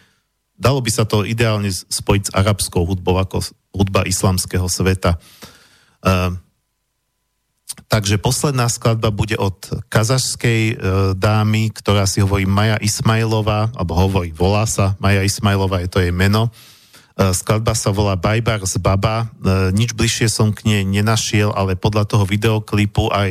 [0.55, 3.45] dalo by sa to ideálne spojiť s arabskou hudbou ako
[3.75, 5.19] hudba islamského sveta.
[5.19, 5.58] Uh,
[7.89, 9.57] takže posledná skladba bude od
[9.89, 10.75] kazašskej e,
[11.17, 16.13] dámy, ktorá si hovorí Maja Ismailová, alebo hovorí, volá sa Maja Ismailová, je to jej
[16.13, 16.53] meno.
[17.17, 19.25] E, skladba sa volá Bajbar z Baba.
[19.25, 23.31] E, nič bližšie som k nej nenašiel, ale podľa toho videoklipu aj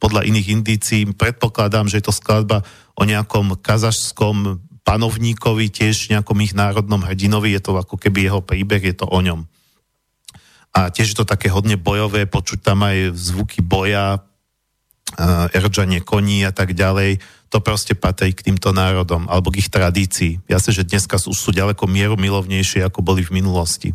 [0.00, 2.64] podľa iných indícií predpokladám, že je to skladba
[2.96, 8.84] o nejakom kazašskom panovníkovi, tiež nejakom ich národnom hrdinovi, je to ako keby jeho príbeh,
[8.84, 9.48] je to o ňom
[10.74, 16.42] a tiež je to také hodne bojové, počuť tam aj zvuky boja, uh, eržanie koní
[16.42, 17.22] a tak ďalej.
[17.54, 20.42] To proste patrí k týmto národom alebo k ich tradícii.
[20.50, 23.94] Ja si, že dneska sú, sú ďaleko mieru milovnejšie, ako boli v minulosti.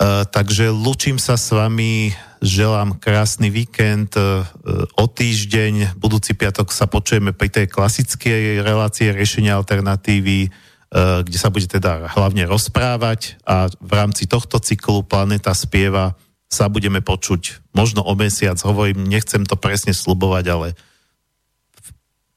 [0.00, 4.48] Uh, takže lučím sa s vami, želám krásny víkend, uh,
[4.96, 10.48] o týždeň, budúci piatok sa počujeme pri tej klasickej relácie riešenia alternatívy,
[10.90, 16.18] kde sa bude teda hlavne rozprávať a v rámci tohto cyklu Planeta spieva
[16.50, 20.68] sa budeme počuť možno o mesiac, hovorím, nechcem to presne slubovať, ale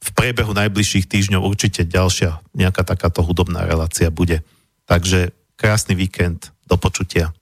[0.04, 4.46] v priebehu najbližších týždňov určite ďalšia nejaká takáto hudobná relácia bude.
[4.86, 7.34] Takže krásny víkend, do počutia.